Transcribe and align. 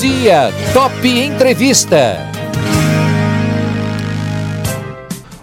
dia, 0.00 0.50
Top 0.72 1.06
Entrevista. 1.06 2.16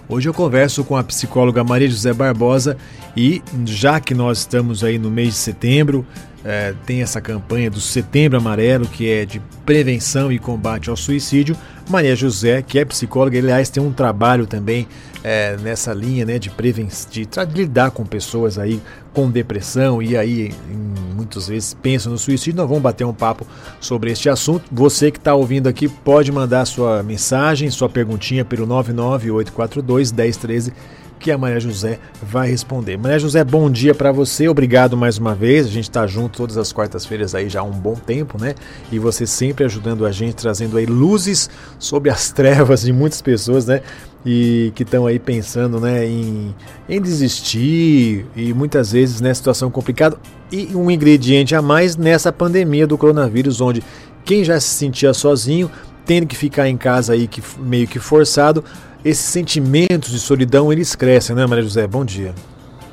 Hoje 0.10 0.28
eu 0.28 0.34
converso 0.34 0.84
com 0.84 0.98
a 0.98 1.04
psicóloga 1.04 1.64
Maria 1.64 1.88
José 1.88 2.12
Barbosa 2.12 2.76
e 3.16 3.44
já 3.68 4.00
que 4.00 4.16
nós 4.16 4.40
estamos 4.40 4.84
aí 4.84 4.98
no 4.98 5.12
mês 5.12 5.34
de 5.34 5.36
setembro, 5.36 6.04
é, 6.48 6.74
tem 6.86 7.02
essa 7.02 7.20
campanha 7.20 7.70
do 7.70 7.82
Setembro 7.82 8.38
Amarelo, 8.38 8.88
que 8.88 9.12
é 9.12 9.26
de 9.26 9.42
prevenção 9.66 10.32
e 10.32 10.40
combate 10.40 10.90
ao 10.90 10.96
suicídio. 10.96 11.58
Maria 11.90 12.16
José, 12.16 12.62
que 12.62 12.80
é 12.80 12.86
psicóloga, 12.86 13.38
aliás, 13.38 13.70
tem 13.70 13.84
um 13.84 13.92
trabalho 13.92 14.48
também 14.48 14.88
é, 15.22 15.58
nessa 15.58 15.94
linha 15.94 16.26
né, 16.26 16.40
de 16.40 16.50
prevenção, 16.50 17.12
de, 17.12 17.26
de, 17.26 17.54
lidar 17.54 17.92
com 17.92 18.06
pessoas 18.06 18.58
aí 18.58 18.82
com 19.14 19.30
depressão 19.30 20.02
e 20.02 20.16
aí 20.16 20.54
em, 20.72 21.14
muitas 21.16 21.50
vezes 21.50 21.74
pensam 21.74 22.14
no 22.14 22.18
suicídio. 22.18 22.56
Nós 22.56 22.68
vamos 22.68 22.84
bater 22.84 23.04
um 23.04 23.14
papo 23.14 23.46
sobre 23.82 24.10
este 24.12 24.30
assunto. 24.30 24.64
Você 24.72 25.12
que 25.12 25.18
está 25.18 25.36
ouvindo 25.36 25.68
aqui 25.68 25.90
pode 25.90 26.32
mandar 26.32 26.64
sua 26.64 27.04
mensagem, 27.04 27.70
sua 27.70 27.90
perguntinha 27.90 28.46
pelo 28.46 28.66
99842 28.66 30.14
1013 30.14 30.72
que 31.20 31.32
a 31.32 31.38
Maria 31.38 31.60
José 31.60 32.00
vai 32.22 32.50
responder. 32.50 32.98
Maria 32.98 33.20
José, 33.20 33.44
bom 33.44 33.70
dia 33.70 33.94
para 33.94 34.12
você, 34.12 34.48
obrigado 34.48 34.96
mais 34.96 35.18
uma 35.18 35.34
vez. 35.34 35.66
A 35.66 35.70
gente 35.70 35.90
está 35.90 36.06
junto 36.06 36.38
todas 36.38 36.58
as 36.58 36.72
quartas-feiras 36.72 37.34
aí 37.34 37.50
já 37.50 37.62
há 37.62 37.64
um 37.64 37.72
bom 37.72 37.96
tempo, 37.96 38.40
né? 38.40 38.56
E 38.92 39.00
você 39.00 39.26
sempre 39.26 39.66
ajudando 39.66 40.06
a 40.06 40.12
gente, 40.12 40.36
trazendo 40.36 40.78
aí 40.78 40.86
luzes 40.86 41.50
sobre 41.80 42.10
as 42.10 42.30
trevas 42.32 42.82
de 42.82 42.94
muitas 42.94 43.22
pessoas, 43.22 43.66
né? 43.66 43.82
E 44.26 44.72
que 44.76 44.84
estão 44.84 45.06
aí 45.06 45.20
pensando, 45.20 45.80
né, 45.80 46.06
em, 46.06 46.54
em 46.90 47.02
desistir 47.02 48.26
e 48.36 48.54
muitas 48.54 48.92
vezes 48.92 49.22
nessa 49.22 49.30
né, 49.30 49.34
situação 49.34 49.72
complicada. 49.72 50.18
E 50.52 50.76
um 50.76 50.92
ingrediente 50.92 51.56
a 51.56 51.62
mais 51.62 51.96
nessa 51.96 52.32
pandemia 52.32 52.86
do 52.86 52.98
coronavírus, 52.98 53.62
onde 53.62 53.82
quem 54.26 54.44
já 54.44 54.60
se 54.60 54.68
sentia 54.68 55.14
sozinho, 55.14 55.72
tendo 56.06 56.26
que 56.26 56.36
ficar 56.36 56.68
em 56.68 56.78
casa 56.78 57.14
aí 57.14 57.28
que, 57.28 57.42
meio 57.60 57.88
que 57.88 58.00
forçado, 58.00 58.64
esses 59.04 59.26
sentimentos 59.26 60.12
de 60.12 60.20
solidão 60.20 60.72
eles 60.72 60.96
crescem, 60.96 61.36
né, 61.36 61.46
Maria 61.46 61.64
José? 61.64 61.88
Bom 61.88 62.04
dia. 62.04 62.34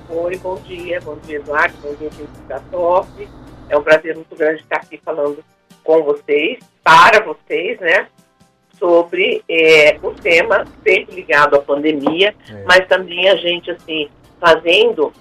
Oi, 0.08 0.36
bom 0.38 0.56
dia, 0.56 1.00
bom 1.00 1.16
dia, 1.26 1.36
Eduardo, 1.36 1.74
bom 1.82 1.94
dia, 1.94 2.10
gente 2.10 2.30
da 2.46 2.60
top. 2.60 3.28
É 3.68 3.76
um 3.76 3.82
prazer 3.82 4.14
muito 4.14 4.36
grande 4.36 4.60
estar 4.60 4.76
aqui 4.76 5.00
falando 5.04 5.42
com 5.82 6.02
vocês, 6.02 6.58
para 6.82 7.22
vocês, 7.24 7.78
né, 7.80 8.06
sobre 8.78 9.42
é, 9.48 9.98
o 10.02 10.10
tema 10.12 10.64
sempre 10.82 11.14
ligado 11.14 11.56
à 11.56 11.60
pandemia, 11.60 12.34
é. 12.48 12.64
mas 12.64 12.86
também 12.86 13.28
a 13.28 13.36
gente, 13.36 13.70
assim, 13.70 14.08
fazendo 14.40 15.12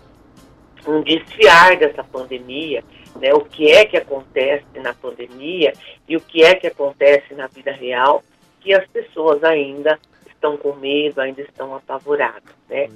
um 0.88 1.02
desfiar 1.02 1.78
dessa 1.78 2.04
pandemia, 2.04 2.84
né, 3.20 3.34
o 3.34 3.42
que 3.42 3.72
é 3.72 3.86
que 3.86 3.98
acontece 3.98 4.66
na 4.76 4.94
pandemia 4.94 5.74
e 6.08 6.18
o 6.18 6.22
que 6.22 6.44
é 6.44 6.56
que 6.56 6.68
acontece 6.68 7.34
na 7.34 7.48
vida 7.48 7.72
real, 7.72 8.24
que 8.60 8.74
as 8.74 8.86
pessoas 8.88 9.44
ainda 9.44 9.98
estão 10.44 10.58
com 10.58 10.74
medo, 10.74 11.22
ainda 11.22 11.42
estão 11.42 11.74
apavorados, 11.74 12.52
né? 12.70 12.84
É. 12.84 12.90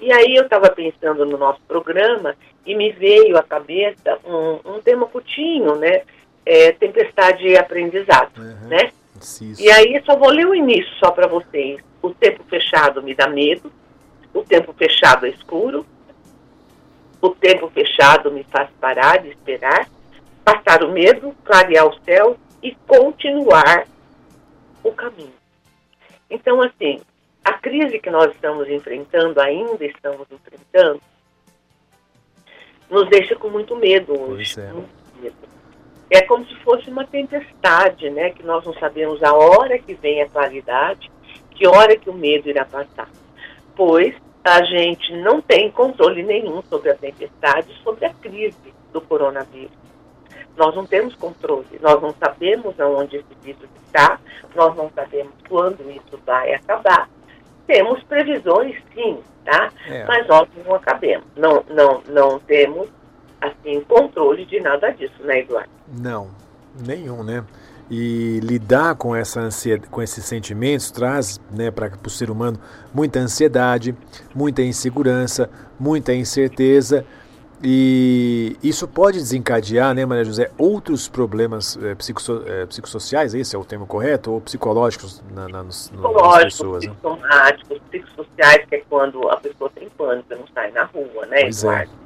E 0.00 0.12
aí 0.12 0.36
eu 0.36 0.44
estava 0.44 0.70
pensando 0.70 1.26
no 1.26 1.36
nosso 1.36 1.60
programa 1.66 2.36
e 2.64 2.76
me 2.76 2.92
veio 2.92 3.36
à 3.36 3.42
cabeça 3.42 4.18
um, 4.24 4.76
um 4.76 4.80
tema 4.80 5.06
curtinho, 5.06 5.74
né? 5.74 6.02
É, 6.46 6.72
tempestade 6.72 7.46
e 7.46 7.58
aprendizado, 7.58 8.38
uhum. 8.38 8.68
né? 8.68 8.92
E 9.62 9.70
aí 9.70 10.00
só 10.04 10.16
vou 10.16 10.30
ler 10.30 10.46
o 10.46 10.54
início 10.54 10.92
só 10.98 11.10
para 11.10 11.26
vocês. 11.26 11.80
O 12.00 12.10
tempo 12.10 12.42
fechado 12.44 13.02
me 13.02 13.14
dá 13.14 13.28
medo, 13.28 13.72
o 14.32 14.42
tempo 14.42 14.72
fechado 14.72 15.26
é 15.26 15.30
escuro, 15.30 15.86
o 17.20 17.30
tempo 17.30 17.68
fechado 17.70 18.32
me 18.32 18.44
faz 18.44 18.68
parar 18.80 19.18
de 19.18 19.28
esperar, 19.28 19.88
passar 20.44 20.82
o 20.82 20.90
medo, 20.90 21.34
clarear 21.44 21.86
o 21.86 21.96
céu 22.04 22.36
e 22.60 22.74
continuar 22.86 23.86
o 24.82 24.90
caminho. 24.92 25.41
Então, 26.32 26.62
assim, 26.62 26.98
a 27.44 27.52
crise 27.52 27.98
que 27.98 28.08
nós 28.08 28.32
estamos 28.32 28.66
enfrentando, 28.68 29.38
ainda 29.38 29.84
estamos 29.84 30.26
enfrentando, 30.30 31.00
nos 32.90 33.08
deixa 33.10 33.36
com 33.36 33.50
muito 33.50 33.76
medo 33.76 34.18
hoje. 34.18 34.58
É. 34.58 34.72
Muito 34.72 34.88
medo. 35.20 35.36
é 36.10 36.22
como 36.22 36.46
se 36.46 36.54
fosse 36.56 36.88
uma 36.88 37.06
tempestade, 37.06 38.08
né? 38.08 38.30
Que 38.30 38.42
nós 38.42 38.64
não 38.64 38.72
sabemos 38.74 39.22
a 39.22 39.34
hora 39.34 39.78
que 39.78 39.92
vem 39.94 40.22
a 40.22 40.28
claridade, 40.28 41.10
que 41.50 41.66
hora 41.66 41.96
que 41.96 42.08
o 42.08 42.14
medo 42.14 42.48
irá 42.48 42.64
passar. 42.64 43.10
Pois 43.76 44.14
a 44.42 44.64
gente 44.64 45.14
não 45.18 45.42
tem 45.42 45.70
controle 45.70 46.22
nenhum 46.22 46.62
sobre 46.62 46.90
a 46.90 46.96
tempestade, 46.96 47.78
sobre 47.84 48.06
a 48.06 48.14
crise 48.14 48.72
do 48.90 49.02
coronavírus. 49.02 49.81
Nós 50.56 50.74
não 50.74 50.86
temos 50.86 51.14
controle, 51.14 51.66
nós 51.80 52.00
não 52.02 52.14
sabemos 52.18 52.78
aonde 52.78 53.16
esse 53.16 53.34
vírus 53.42 53.68
está, 53.86 54.18
nós 54.54 54.76
não 54.76 54.90
sabemos 54.94 55.32
quando 55.48 55.80
isso 55.90 56.18
vai 56.26 56.54
acabar. 56.54 57.08
Temos 57.66 58.02
previsões, 58.04 58.76
sim, 58.94 59.18
tá? 59.44 59.70
É. 59.86 60.04
Mas 60.04 60.26
nós 60.26 60.48
não 60.64 60.74
acabemos. 60.74 61.24
Não, 61.36 61.64
não, 61.70 62.02
não 62.08 62.38
temos, 62.40 62.88
assim, 63.40 63.80
controle 63.82 64.44
de 64.44 64.60
nada 64.60 64.90
disso, 64.90 65.22
né, 65.22 65.40
Eduardo? 65.40 65.70
Não, 65.88 66.28
nenhum, 66.86 67.22
né? 67.22 67.44
E 67.90 68.40
lidar 68.42 68.94
com, 68.94 69.14
essa 69.14 69.40
ansiedade, 69.40 69.90
com 69.90 70.02
esses 70.02 70.24
sentimentos 70.24 70.90
traz 70.90 71.40
né, 71.50 71.70
para 71.70 71.90
o 72.06 72.10
ser 72.10 72.30
humano 72.30 72.58
muita 72.92 73.18
ansiedade, 73.18 73.94
muita 74.34 74.62
insegurança, 74.62 75.50
muita 75.78 76.14
incerteza 76.14 77.04
e 77.62 78.56
isso 78.60 78.88
pode 78.88 79.18
desencadear, 79.18 79.94
né, 79.94 80.04
Maria 80.04 80.24
José, 80.24 80.50
outros 80.58 81.06
problemas 81.08 81.78
é, 81.80 81.94
psicosso, 81.94 82.42
é, 82.44 82.66
psicossociais, 82.66 83.34
esse 83.34 83.54
é 83.54 83.58
o 83.58 83.64
termo 83.64 83.86
correto, 83.86 84.32
ou 84.32 84.40
psicológicos 84.40 85.22
na, 85.30 85.48
na, 85.48 85.62
nos, 85.62 85.92
nas 85.92 86.44
pessoas? 86.44 86.84
Né? 86.84 86.90
Psicosomáticos, 86.90 87.78
psicossociais, 87.88 88.66
que 88.68 88.74
é 88.74 88.82
quando 88.88 89.28
a 89.28 89.36
pessoa 89.36 89.70
tem 89.70 89.88
pânico 89.90 90.34
não 90.34 90.46
sai 90.52 90.72
na 90.72 90.84
rua, 90.84 91.26
né, 91.26 91.42
pois 91.42 91.62
é. 91.62 91.66
Eduardo? 91.68 91.92
É. 91.92 92.02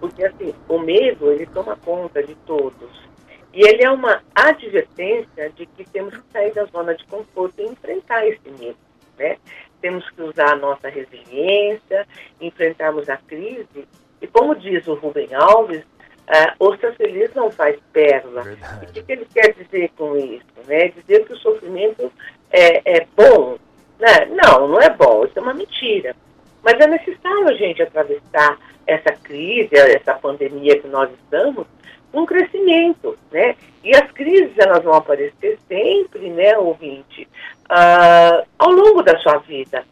Porque, 0.00 0.24
assim, 0.24 0.54
o 0.68 0.78
medo, 0.78 1.32
ele 1.32 1.46
toma 1.46 1.74
conta 1.76 2.22
de 2.22 2.34
todos. 2.46 3.08
E 3.52 3.66
ele 3.66 3.82
é 3.82 3.90
uma 3.90 4.22
advertência 4.34 5.50
de 5.56 5.64
que 5.66 5.84
temos 5.90 6.14
que 6.14 6.22
sair 6.32 6.52
da 6.52 6.66
zona 6.66 6.94
de 6.94 7.04
conforto 7.06 7.54
e 7.58 7.64
enfrentar 7.64 8.26
esse 8.26 8.48
medo, 8.50 8.76
né? 9.18 9.38
Temos 9.80 10.08
que 10.10 10.22
usar 10.22 10.52
a 10.52 10.56
nossa 10.56 10.88
resiliência, 10.88 12.06
enfrentarmos 12.40 13.08
a 13.08 13.16
crise 13.16 13.88
e 14.20 14.26
como 14.26 14.54
diz 14.54 14.86
o 14.86 14.94
Rubem 14.94 15.28
Alves, 15.34 15.82
uh, 15.82 16.52
ostra 16.58 16.92
feliz 16.94 17.32
não 17.34 17.50
faz 17.50 17.78
pérola. 17.92 18.42
Verdade. 18.42 18.86
o 18.86 18.92
que, 18.92 19.02
que, 19.02 19.12
ele 19.12 19.26
quer 19.32 19.54
dizer 19.54 19.90
com 19.96 20.16
isso? 20.16 20.46
Né? 20.66 20.88
Dizer 20.88 21.24
que 21.24 21.32
o 21.32 21.38
sofrimento 21.38 22.12
é, 22.50 22.98
é 22.98 23.06
bom? 23.16 23.58
Né? 23.98 24.26
Não, 24.26 24.68
não 24.68 24.80
é 24.80 24.90
bom, 24.90 25.24
isso 25.24 25.38
é 25.38 25.42
uma 25.42 25.54
mentira. 25.54 26.14
Mas 26.62 26.74
é 26.80 26.86
necessário 26.86 27.48
a 27.48 27.54
gente 27.54 27.82
atravessar 27.82 28.58
essa 28.86 29.12
crise, 29.22 29.70
essa 29.74 30.14
pandemia 30.14 30.80
que 30.80 30.88
nós 30.88 31.10
estamos, 31.12 31.66
com 32.10 32.24
crescimento, 32.24 33.18
né? 33.30 33.54
E 33.84 33.94
as 33.94 34.10
crises, 34.12 34.56
elas 34.58 34.82
vão 34.82 34.94
aparecer 34.94 35.58
sempre, 35.68 36.30
né, 36.30 36.56
ouvinte, 36.56 37.28
uh, 37.70 38.46
ao 38.58 38.70
longo 38.70 39.02
da 39.02 39.18
sua 39.18 39.38
vida. 39.38 39.84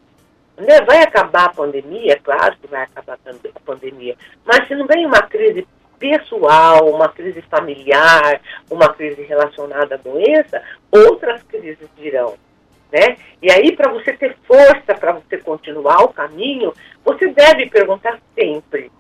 Né? 0.56 0.80
Vai 0.82 1.02
acabar 1.02 1.46
a 1.46 1.52
pandemia, 1.52 2.14
é 2.14 2.16
claro 2.16 2.56
que 2.60 2.66
vai 2.66 2.82
acabar 2.82 3.18
a 3.24 3.60
pandemia, 3.60 4.16
mas 4.44 4.66
se 4.66 4.74
não 4.74 4.86
vem 4.86 5.04
uma 5.04 5.22
crise 5.22 5.66
pessoal, 5.98 6.88
uma 6.88 7.08
crise 7.08 7.42
familiar, 7.42 8.40
uma 8.70 8.92
crise 8.92 9.22
relacionada 9.22 9.94
à 9.94 9.98
doença, 9.98 10.62
outras 10.90 11.42
crises 11.42 11.88
virão. 11.96 12.34
Né? 12.92 13.16
E 13.42 13.50
aí, 13.50 13.74
para 13.74 13.92
você 13.92 14.12
ter 14.12 14.36
força 14.46 14.94
para 14.94 15.12
você 15.12 15.38
continuar 15.38 16.04
o 16.04 16.12
caminho, 16.12 16.72
você 17.04 17.28
deve 17.28 17.68
perguntar 17.68 18.18
sempre: 18.34 18.90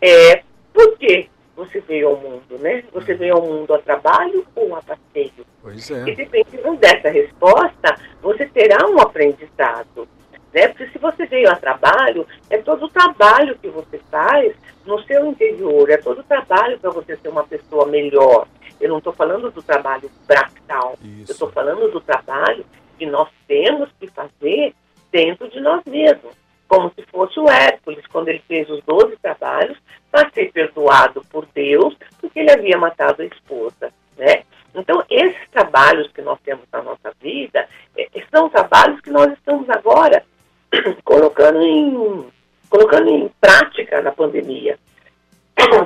é, 0.00 0.42
por 0.72 0.96
que 0.96 1.28
você 1.54 1.80
veio 1.80 2.08
ao 2.08 2.16
mundo? 2.16 2.58
Né? 2.58 2.82
Você 2.92 3.14
veio 3.14 3.34
ao 3.34 3.42
mundo 3.42 3.74
a 3.74 3.78
trabalho 3.78 4.46
ou 4.54 4.74
a 4.74 4.82
passeio? 4.82 5.46
Pois 5.62 5.90
é. 5.90 6.08
E 6.08 6.16
dependendo 6.16 6.76
dessa 6.78 7.10
resposta, 7.10 7.94
você 8.22 8.46
terá 8.46 8.88
um 8.88 8.98
aprendizado. 8.98 10.08
Né? 10.54 10.68
Porque 10.68 10.88
se 10.88 10.98
você 10.98 11.19
veio 11.30 11.50
a 11.50 11.56
trabalho, 11.56 12.26
é 12.50 12.58
todo 12.58 12.84
o 12.84 12.90
trabalho 12.90 13.56
que 13.58 13.68
você 13.68 13.98
faz 14.10 14.54
no 14.84 15.00
seu 15.04 15.26
interior, 15.26 15.88
é 15.88 15.96
todo 15.96 16.20
o 16.20 16.24
trabalho 16.24 16.78
para 16.78 16.90
você 16.90 17.16
ser 17.16 17.28
uma 17.28 17.44
pessoa 17.44 17.86
melhor. 17.86 18.46
Eu 18.80 18.88
não 18.88 18.98
estou 18.98 19.12
falando 19.12 19.50
do 19.50 19.62
trabalho 19.62 20.10
braçal, 20.26 20.98
eu 21.02 21.32
estou 21.32 21.50
falando 21.50 21.90
do 21.90 22.00
trabalho 22.00 22.66
que 22.98 23.06
nós 23.06 23.28
temos 23.46 23.88
que 23.98 24.08
fazer 24.08 24.74
dentro 25.12 25.48
de 25.48 25.60
nós 25.60 25.82
mesmos. 25.84 26.34
Como 26.66 26.92
se 26.94 27.02
fosse 27.06 27.38
o 27.40 27.48
Hércules, 27.48 28.06
quando 28.06 28.28
ele 28.28 28.42
fez 28.46 28.68
os 28.70 28.82
12 28.84 29.16
trabalhos 29.16 29.76
para 30.10 30.30
ser 30.30 30.52
perdoado 30.52 31.22
por 31.30 31.46
Deus, 31.52 31.96
porque 32.20 32.40
ele 32.40 32.52
havia 32.52 32.78
matado 32.78 33.22
a 33.22 33.24
esposa. 33.24 33.92
Né? 34.16 34.44
Então, 34.74 35.02
esses 35.10 35.48
trabalhos 35.50 36.10
que 36.12 36.22
nós 36.22 36.38
temos 36.44 36.64
na 36.72 36.82
nossa 36.82 37.12
vida 37.20 37.66
é, 37.96 38.08
são 38.30 38.48
trabalhos 38.48 39.00
que 39.00 39.10
nós 39.10 39.32
estamos 39.32 39.68
agora 39.68 40.22
colocando 41.04 41.60
em, 41.62 42.26
colocando 42.68 43.08
em 43.08 43.30
prática 43.40 44.00
na 44.00 44.12
pandemia, 44.12 44.78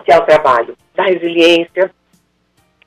que 0.04 0.12
é 0.12 0.18
o 0.18 0.24
trabalho 0.24 0.76
da 0.94 1.04
resiliência, 1.04 1.90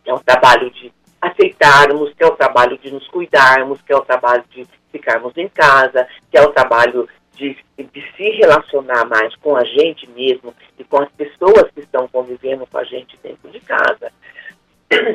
é 0.05 0.13
o 0.13 0.19
trabalho 0.19 0.69
de 0.71 0.91
aceitarmos, 1.21 2.13
que 2.13 2.23
é 2.23 2.27
o 2.27 2.35
trabalho 2.35 2.77
de 2.77 2.91
nos 2.91 3.07
cuidarmos, 3.07 3.81
que 3.81 3.91
é 3.91 3.95
o 3.95 4.05
trabalho 4.05 4.43
de 4.49 4.65
ficarmos 4.91 5.35
em 5.35 5.49
casa, 5.49 6.07
que 6.31 6.37
é 6.37 6.41
o 6.41 6.51
trabalho 6.51 7.07
de, 7.35 7.57
de 7.77 8.13
se 8.15 8.29
relacionar 8.31 9.05
mais 9.05 9.35
com 9.35 9.55
a 9.55 9.63
gente 9.63 10.09
mesmo 10.09 10.53
e 10.77 10.83
com 10.83 11.01
as 11.01 11.09
pessoas 11.11 11.69
que 11.73 11.81
estão 11.81 12.07
convivendo 12.07 12.65
com 12.67 12.77
a 12.77 12.83
gente 12.83 13.17
dentro 13.21 13.49
de 13.49 13.59
casa. 13.59 14.11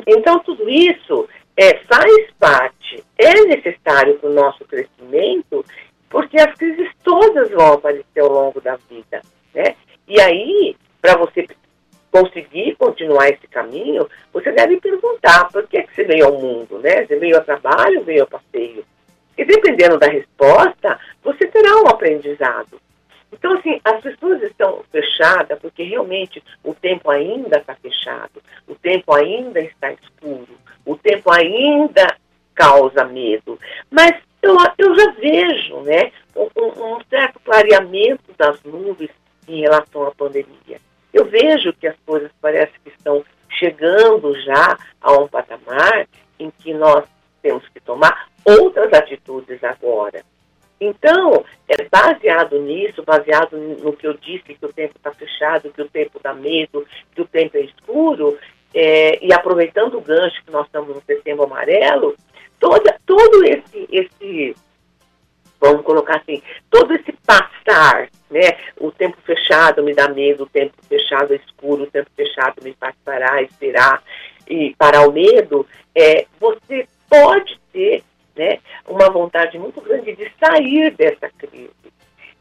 Então, 0.07 0.37
tudo 0.39 0.69
isso 0.69 1.27
é, 1.57 1.79
faz 1.85 2.31
parte, 2.39 3.03
é 3.17 3.33
necessário 3.45 4.19
para 4.19 4.29
o 4.29 4.33
nosso 4.33 4.63
crescimento, 4.65 4.92
ao 16.23 16.39
mundo, 16.39 16.79
né? 16.79 17.05
Você 17.05 17.17
veio 17.17 17.37
a 17.37 17.41
trabalho 17.41 18.03
veio 18.03 18.23
a 18.23 18.27
passeio? 18.27 18.85
E 19.37 19.43
dependendo 19.43 19.97
da 19.97 20.07
resposta, 20.07 20.99
você 21.23 21.47
terá 21.47 21.81
um 21.81 21.87
aprendizado. 21.87 22.79
Então, 23.31 23.53
assim, 23.53 23.79
as 23.83 23.99
pessoas 24.01 24.41
estão 24.43 24.83
fechadas 24.91 25.57
porque 25.59 25.83
realmente 25.83 26.43
o 26.63 26.73
tempo 26.73 27.09
ainda 27.09 27.57
está 27.57 27.75
fechado, 27.75 28.41
o 28.67 28.75
tempo 28.75 29.11
ainda 29.13 29.59
está 29.59 29.91
escuro, 29.91 30.55
o 30.85 30.95
tempo 30.95 31.31
ainda 31.31 32.15
causa 32.53 33.03
medo. 33.05 33.59
Mas 33.89 34.13
eu, 34.41 34.55
eu 34.77 34.95
já 34.95 35.11
vejo 35.13 35.77
né, 35.81 36.11
um, 36.35 36.47
um 36.67 36.99
certo 37.09 37.39
clareamento 37.39 38.31
das 38.37 38.61
nuvens 38.63 39.09
em 39.47 39.61
relação 39.61 40.05
à 40.05 40.11
pandemia. 40.11 40.79
Eu 41.11 41.25
vejo 41.25 41.73
que 41.73 41.87
as 41.87 41.95
coisas 42.05 42.31
parecem 42.39 42.75
que 42.83 42.89
estão 42.89 43.23
chegando 43.49 44.39
já 44.41 44.77
a 45.03 45.11
um 45.13 45.27
patamar 45.27 46.07
em 46.39 46.49
que 46.49 46.73
nós 46.73 47.05
temos 47.41 47.67
que 47.69 47.79
tomar 47.81 48.29
outras 48.45 48.91
atitudes 48.93 49.61
agora. 49.63 50.23
Então, 50.79 51.45
é 51.67 51.87
baseado 51.89 52.59
nisso, 52.59 53.03
baseado 53.03 53.57
no 53.57 53.93
que 53.93 54.07
eu 54.07 54.13
disse, 54.15 54.55
que 54.55 54.65
o 54.65 54.73
tempo 54.73 54.95
está 54.97 55.11
fechado, 55.11 55.71
que 55.71 55.81
o 55.81 55.87
tempo 55.87 56.19
dá 56.21 56.33
medo, 56.33 56.85
que 57.13 57.21
o 57.21 57.25
tempo 57.25 57.57
é 57.57 57.61
escuro, 57.61 58.37
é, 58.73 59.23
e 59.23 59.31
aproveitando 59.31 59.97
o 59.97 60.01
gancho 60.01 60.43
que 60.43 60.51
nós 60.51 60.65
estamos 60.65 60.95
no 60.95 61.01
setembro 61.03 61.43
amarelo, 61.43 62.15
toda, 62.59 62.99
todo 63.05 63.45
esse, 63.45 63.87
esse, 63.91 64.55
vamos 65.59 65.83
colocar 65.83 66.17
assim, 66.17 66.41
todo 66.69 66.93
esse 66.93 67.13
passar, 67.25 68.09
né? 68.29 68.57
O 68.77 68.91
tempo 68.91 69.17
fechado 69.23 69.83
me 69.83 69.93
dá 69.93 70.09
medo, 70.09 70.43
o 70.43 70.49
tempo 70.49 70.73
fechado 70.89 71.33
é 71.33 71.37
escuro, 71.37 71.83
o 71.83 71.91
tempo 71.91 72.09
fechado 72.15 72.61
me 72.63 72.73
faz 72.73 72.95
parar, 73.05 73.41
esperar 73.43 74.03
e 74.47 74.75
parar 74.77 75.07
o 75.07 75.11
medo, 75.11 75.65
é, 75.95 76.25
você 76.39 76.87
pode 77.09 77.59
ter 77.71 78.03
né, 78.35 78.59
uma 78.87 79.09
vontade 79.09 79.57
muito 79.57 79.79
grande 79.81 80.15
de 80.15 80.31
sair 80.39 80.91
dessa 80.91 81.29
crise. 81.29 81.71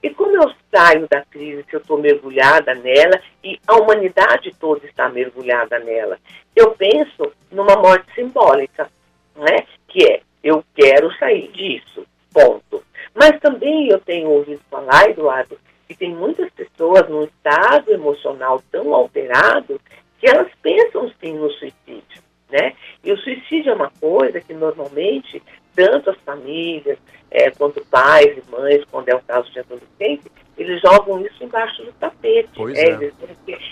E 0.03 0.11
como 0.11 0.37
eu 0.37 0.53
saio 0.75 1.07
da 1.09 1.25
crise, 1.25 1.65
se 1.69 1.77
eu 1.77 1.81
estou 1.81 1.97
mergulhada 1.97 2.75
nela, 2.75 3.21
e 3.45 3.59
a 3.67 3.77
humanidade 3.77 4.53
toda 4.59 4.85
está 4.87 5.09
mergulhada 5.09 5.79
nela, 5.79 6.19
eu 6.57 6.73
penso 6.73 7.33
numa 7.51 7.77
morte 7.77 8.13
simbólica, 8.15 8.91
né, 9.37 9.65
que 9.87 10.05
é, 10.05 10.21
eu 10.43 10.65
quero 10.75 11.13
sair 11.19 11.49
disso, 11.53 12.05
ponto. 12.33 12.83
Mas 13.15 13.39
também 13.39 13.89
eu 13.89 14.01
tenho 14.01 14.29
ouvido 14.31 14.61
falar, 14.69 15.09
Eduardo, 15.09 15.57
que 15.87 15.95
tem 15.95 16.15
muitas 16.15 16.51
pessoas 16.51 17.09
num 17.09 17.25
estado 17.25 17.93
emocional 17.93 18.63
tão 18.73 18.93
alterado 18.95 19.81
que 20.23 20.29
elas 20.29 20.49
pensam 20.63 21.11
sim 21.21 21.35
no 21.35 21.51
suicídio, 21.51 22.23
né? 22.49 22.75
E 23.03 23.11
o 23.11 23.19
suicídio 23.19 23.73
é 23.73 23.75
uma 23.75 23.91
coisa 24.01 24.41
que 24.41 24.55
normalmente 24.55 25.43
tanto 25.75 26.11
as 26.11 26.17
famílias 26.19 26.97
é, 27.29 27.51
quanto 27.51 27.85
pais 27.87 28.39
e 28.39 28.51
mães, 28.51 28.85
quando 28.89 29.09
é 29.09 29.17
o 29.17 29.23
caso 29.23 29.51
de 29.51 29.59
adolescentes, 29.59 30.31
eles 30.57 30.81
jogam 30.81 31.21
isso 31.27 31.43
embaixo 31.43 31.83
do 31.83 31.93
tapete. 31.95 32.51
Pois 32.55 32.79
é, 32.79 32.91
é. 32.91 32.93
Eles, 32.93 33.15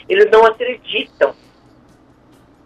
eles 0.08 0.30
não 0.32 0.44
acreditam. 0.44 1.32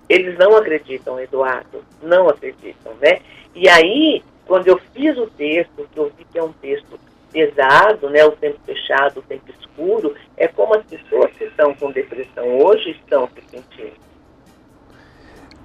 Eles 0.09 0.39
não 0.39 0.57
acreditam, 0.57 1.21
Eduardo, 1.21 1.85
não 2.03 2.29
acreditam, 2.29 2.95
né? 3.03 3.21
E 3.55 3.69
aí, 3.69 4.23
quando 4.47 4.67
eu 4.69 4.79
fiz 4.95 5.19
o 5.19 5.27
texto, 5.27 5.87
que 5.93 5.99
eu 5.99 6.11
vi 6.17 6.25
que 6.25 6.39
é 6.39 6.43
um 6.43 6.53
texto 6.55 6.99
pesado, 7.35 8.09
né, 8.09 8.25
o 8.25 8.31
tempo 8.31 8.61
fechado, 8.65 9.19
o 9.19 9.23
tempo 9.23 9.51
escuro, 9.59 10.15
é 10.37 10.47
como 10.47 10.77
as 10.77 10.85
pessoas 10.85 11.33
que 11.33 11.43
estão 11.43 11.75
com 11.75 11.91
depressão 11.91 12.61
hoje 12.61 12.93
estão 12.93 13.29
se 13.29 13.43
sentindo. 13.51 14.05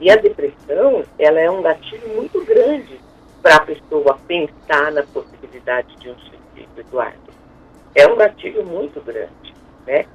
E 0.01 0.09
a 0.09 0.15
depressão, 0.15 1.03
ela 1.19 1.39
é 1.39 1.49
um 1.49 1.61
gatilho 1.61 2.07
muito 2.15 2.43
grande 2.43 2.99
para 3.43 3.57
a 3.57 3.65
pessoa 3.65 4.17
pensar 4.27 4.91
na 4.91 5.03
possibilidade 5.03 5.95
de 5.97 6.09
um 6.09 6.17
suicídio, 6.17 6.69
Eduardo. 6.75 7.29
É 7.93 8.07
um 8.07 8.15
gatilho 8.15 8.65
muito 8.65 8.99
grande, 9.01 9.53
né? 9.85 10.05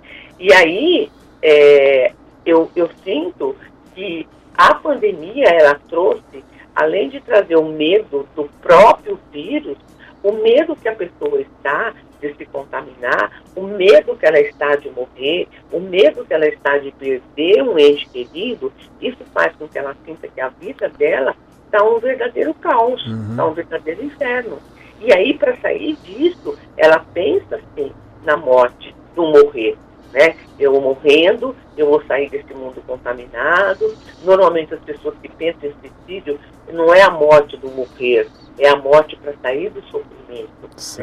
E 0.41 0.53
aí, 0.53 1.11
é, 1.41 2.13
eu, 2.45 2.69
eu 2.75 2.91
sinto 3.05 3.55
que 3.95 4.27
a 4.57 4.75
pandemia, 4.75 5.47
ela 5.51 5.81
trouxe, 5.89 6.45
além 6.75 7.11
de 7.11 7.21
trazer 7.21 7.57
o 7.57 7.69
medo 7.69 8.27
do 8.35 8.45
próprio 8.61 9.21
vírus, 9.31 9.77
o 10.25 10.33
medo 10.33 10.75
que 10.75 10.89
a 10.89 10.95
pessoa 10.97 11.39
está 11.39 11.95
de 12.21 12.35
se 12.35 12.47
contaminar, 12.47 13.43
o 13.55 13.63
medo 13.63 14.17
que 14.17 14.25
ela 14.25 14.41
está 14.41 14.75
de 14.75 14.91
morrer, 14.91 15.47
o 15.71 15.79
medo 15.79 16.25
que 16.25 16.33
ela 16.33 16.49
está 16.49 16.79
de 16.79 16.91
perder 16.93 17.63
um 17.63 17.79
ente 17.79 18.09
querido, 18.09 18.73
isso 19.01 19.23
faz 19.35 19.55
com 19.57 19.69
que 19.69 19.79
ela 19.79 19.95
sinta 20.07 20.27
que 20.27 20.41
a 20.41 20.49
vida 20.49 20.89
dela 20.89 21.37
está 21.67 21.85
um 21.85 21.99
verdadeiro 21.99 22.55
caos, 22.55 23.03
está 23.03 23.13
uhum. 23.13 23.37
Tá 23.37 23.47
um 23.47 23.53
verdadeiro 23.53 24.05
inferno. 24.05 24.59
E 25.01 25.13
aí, 25.13 25.37
para 25.37 25.57
sair 25.59 25.95
disso, 26.05 26.57
ela 26.79 27.05
pensa 27.13 27.57
assim 27.57 27.93
na 28.25 28.39
morte, 28.39 28.97
no 29.15 29.31
morrer. 29.31 29.77
Né? 30.15 30.37
Eu 30.59 30.81
morrendo, 30.81 31.57
eu 31.77 31.89
vou 31.89 32.03
sair 32.07 32.31
desse 32.31 32.55
mundo 32.55 32.81
contaminado. 32.87 33.95
Normalmente 34.23 34.73
as 34.73 34.81
pessoas 34.81 35.17
que 35.21 35.29
pensam 35.29 35.69
em 35.69 35.75
suicídio 35.81 36.39
não 36.73 36.95
é 36.95 37.03
a 37.03 37.11
morte 37.11 37.57
do 37.57 37.69
morrer, 37.69 38.29
é 38.59 38.69
a 38.69 38.77
morte 38.77 39.17
para 39.17 39.35
sair 39.43 39.71
do 39.71 39.83
sofrimento. 39.83 40.51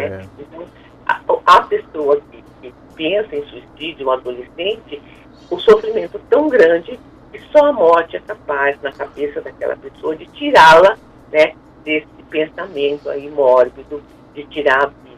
Né? 0.09 0.29
Então, 0.39 0.65
a, 1.05 1.57
a 1.57 1.61
pessoa 1.63 2.21
que, 2.31 2.41
que 2.61 2.73
pensa 2.95 3.35
em 3.35 3.45
suicídio, 3.47 4.07
um 4.07 4.11
adolescente, 4.11 5.01
o 5.49 5.59
sofrimento 5.59 6.17
tão 6.29 6.47
grande 6.47 6.97
e 7.33 7.39
só 7.51 7.65
a 7.65 7.73
morte 7.73 8.15
é 8.15 8.19
capaz, 8.21 8.81
na 8.81 8.93
cabeça 8.93 9.41
daquela 9.41 9.75
pessoa, 9.75 10.15
de 10.15 10.25
tirá-la 10.27 10.97
né, 11.31 11.53
desse 11.83 12.07
pensamento 12.29 13.09
aí 13.09 13.29
mórbido, 13.29 14.01
de 14.33 14.45
tirar 14.45 14.83
a 14.83 14.87
vida. 14.87 15.10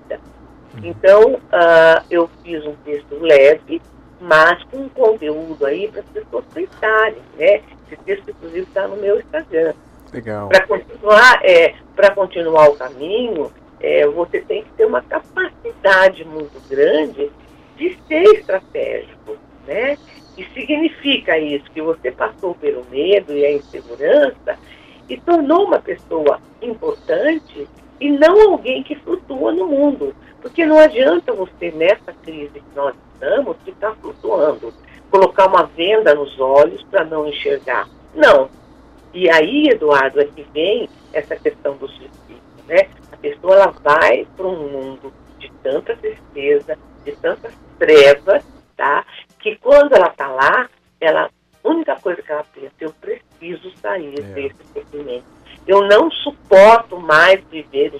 Uhum. 0.73 0.79
Então, 0.83 1.33
uh, 1.33 2.05
eu 2.09 2.29
fiz 2.43 2.65
um 2.65 2.75
texto 2.83 3.15
leve, 3.19 3.81
mas 4.19 4.63
com 4.65 4.77
um 4.77 4.89
conteúdo 4.89 5.65
aí 5.65 5.87
para 5.87 6.01
as 6.01 6.07
pessoas 6.07 6.45
pensarem, 6.53 7.21
né? 7.37 7.61
Esse 7.87 7.97
texto, 8.03 8.29
inclusive, 8.29 8.61
está 8.61 8.87
no 8.87 8.97
meu 8.97 9.19
Instagram. 9.19 9.73
Legal. 10.11 10.49
Para 10.49 10.67
continuar, 10.67 11.39
é, 11.43 11.75
continuar 12.15 12.69
o 12.69 12.75
caminho, 12.75 13.51
é, 13.79 14.07
você 14.07 14.39
tem 14.41 14.63
que 14.63 14.71
ter 14.71 14.85
uma 14.85 15.01
capacidade 15.01 16.23
muito 16.25 16.61
grande 16.69 17.31
de 17.75 17.97
ser 18.07 18.23
estratégico, 18.35 19.35
né? 19.67 19.97
E 20.37 20.45
significa 20.45 21.37
isso, 21.37 21.69
que 21.71 21.81
você 21.81 22.11
passou 22.11 22.55
pelo 22.55 22.85
medo 22.89 23.33
e 23.33 23.45
a 23.45 23.53
insegurança 23.53 24.57
e 25.09 25.19
tornou 25.19 25.65
uma 25.65 25.79
pessoa 25.79 26.39
importante 26.61 27.67
e 27.99 28.09
não 28.09 28.51
alguém 28.51 28.83
que 28.83 28.95
flutua 28.95 29.51
no 29.51 29.67
mundo. 29.67 30.15
Porque 30.43 30.63
não 30.63 30.77
adianta 30.77 31.33
você, 31.33 31.71
nessa 31.71 32.13
crise 32.21 32.59
que 32.59 32.75
nós 32.75 32.93
estamos, 33.13 33.57
ficar 33.65 33.95
flutuando, 33.95 34.71
colocar 35.09 35.47
uma 35.47 35.63
venda 35.63 36.13
nos 36.13 36.39
olhos 36.39 36.83
para 36.83 37.03
não 37.03 37.27
enxergar. 37.27 37.89
Não. 38.13 38.47
E 39.11 39.27
aí, 39.29 39.69
Eduardo, 39.69 40.21
é 40.21 40.25
que 40.25 40.43
vem 40.53 40.87
essa 41.11 41.35
questão 41.35 41.75
do 41.77 41.87
suicídio, 41.87 42.41
né? 42.67 42.87
A 43.11 43.17
pessoa 43.17 43.55
ela 43.55 43.73
vai 43.81 44.27
para 44.37 44.45
um 44.45 44.69
mundo 44.69 45.11
de 45.39 45.51
tanta 45.63 45.95
tristeza, 45.95 46.77
de 47.03 47.13
tantas 47.13 47.53
trevas, 47.79 48.43
tá? 48.77 49.05
que 49.43 49.57
quando 49.57 49.93
ela 49.93 50.07
está 50.07 50.27
lá, 50.29 50.69
ela, 50.99 51.29
a 51.63 51.69
única 51.69 51.95
coisa 51.97 52.21
que 52.21 52.31
ela 52.31 52.45
pensa, 52.55 52.71
eu 52.79 52.93
preciso 52.93 53.69
sair 53.77 54.17
é. 54.17 54.21
desse 54.21 54.55
sofrimento. 54.73 55.25
Eu 55.67 55.81
não 55.87 56.09
suporto 56.09 56.97
mais 56.97 57.43
viver 57.51 57.93
o. 57.93 57.99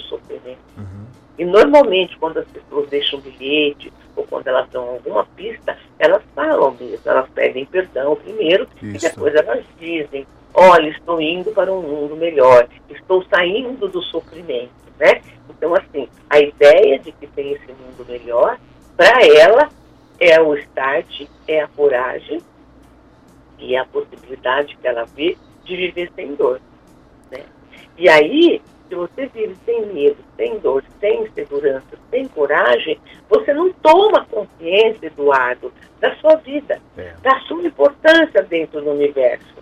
E 1.43 1.45
normalmente, 1.45 2.17
quando 2.19 2.37
as 2.37 2.47
pessoas 2.47 2.87
deixam 2.87 3.19
bilhete 3.19 3.91
ou 4.15 4.25
quando 4.25 4.47
elas 4.47 4.69
dão 4.69 4.91
alguma 4.91 5.25
pista, 5.35 5.77
elas 5.99 6.23
falam 6.33 6.71
mesmo, 6.79 7.01
elas 7.03 7.29
pedem 7.31 7.65
perdão 7.65 8.15
primeiro 8.15 8.65
Isso. 8.81 9.05
e 9.05 9.09
depois 9.09 9.35
elas 9.35 9.61
dizem: 9.77 10.25
Olha, 10.53 10.87
estou 10.87 11.19
indo 11.19 11.51
para 11.51 11.69
um 11.69 11.81
mundo 11.81 12.15
melhor, 12.15 12.65
estou 12.89 13.25
saindo 13.25 13.89
do 13.89 14.01
sofrimento. 14.03 14.71
Né? 14.97 15.21
Então, 15.49 15.75
assim, 15.75 16.07
a 16.29 16.39
ideia 16.39 16.97
de 16.97 17.11
que 17.11 17.27
tem 17.27 17.51
esse 17.51 17.73
mundo 17.73 18.05
melhor, 18.07 18.57
para 18.95 19.27
ela, 19.27 19.67
é 20.21 20.39
o 20.39 20.55
start, 20.55 21.27
é 21.45 21.59
a 21.59 21.67
coragem 21.67 22.41
e 23.59 23.75
a 23.75 23.83
possibilidade 23.83 24.77
que 24.77 24.87
ela 24.87 25.03
vê 25.13 25.37
de 25.65 25.75
viver 25.75 26.09
sem 26.15 26.35
dor. 26.35 26.61
E 27.97 28.07
aí, 28.07 28.61
se 28.87 28.95
você 28.95 29.25
vive 29.27 29.55
sem 29.65 29.85
medo, 29.87 30.17
sem 30.35 30.59
dor, 30.59 30.83
sem 30.99 31.23
insegurança, 31.23 31.97
sem 32.09 32.27
coragem, 32.27 32.99
você 33.29 33.53
não 33.53 33.71
toma 33.73 34.25
consciência, 34.25 35.07
Eduardo, 35.07 35.73
da 35.99 36.15
sua 36.17 36.35
vida, 36.35 36.79
é. 36.97 37.13
da 37.21 37.39
sua 37.41 37.63
importância 37.63 38.41
dentro 38.43 38.81
do 38.81 38.91
universo. 38.91 39.53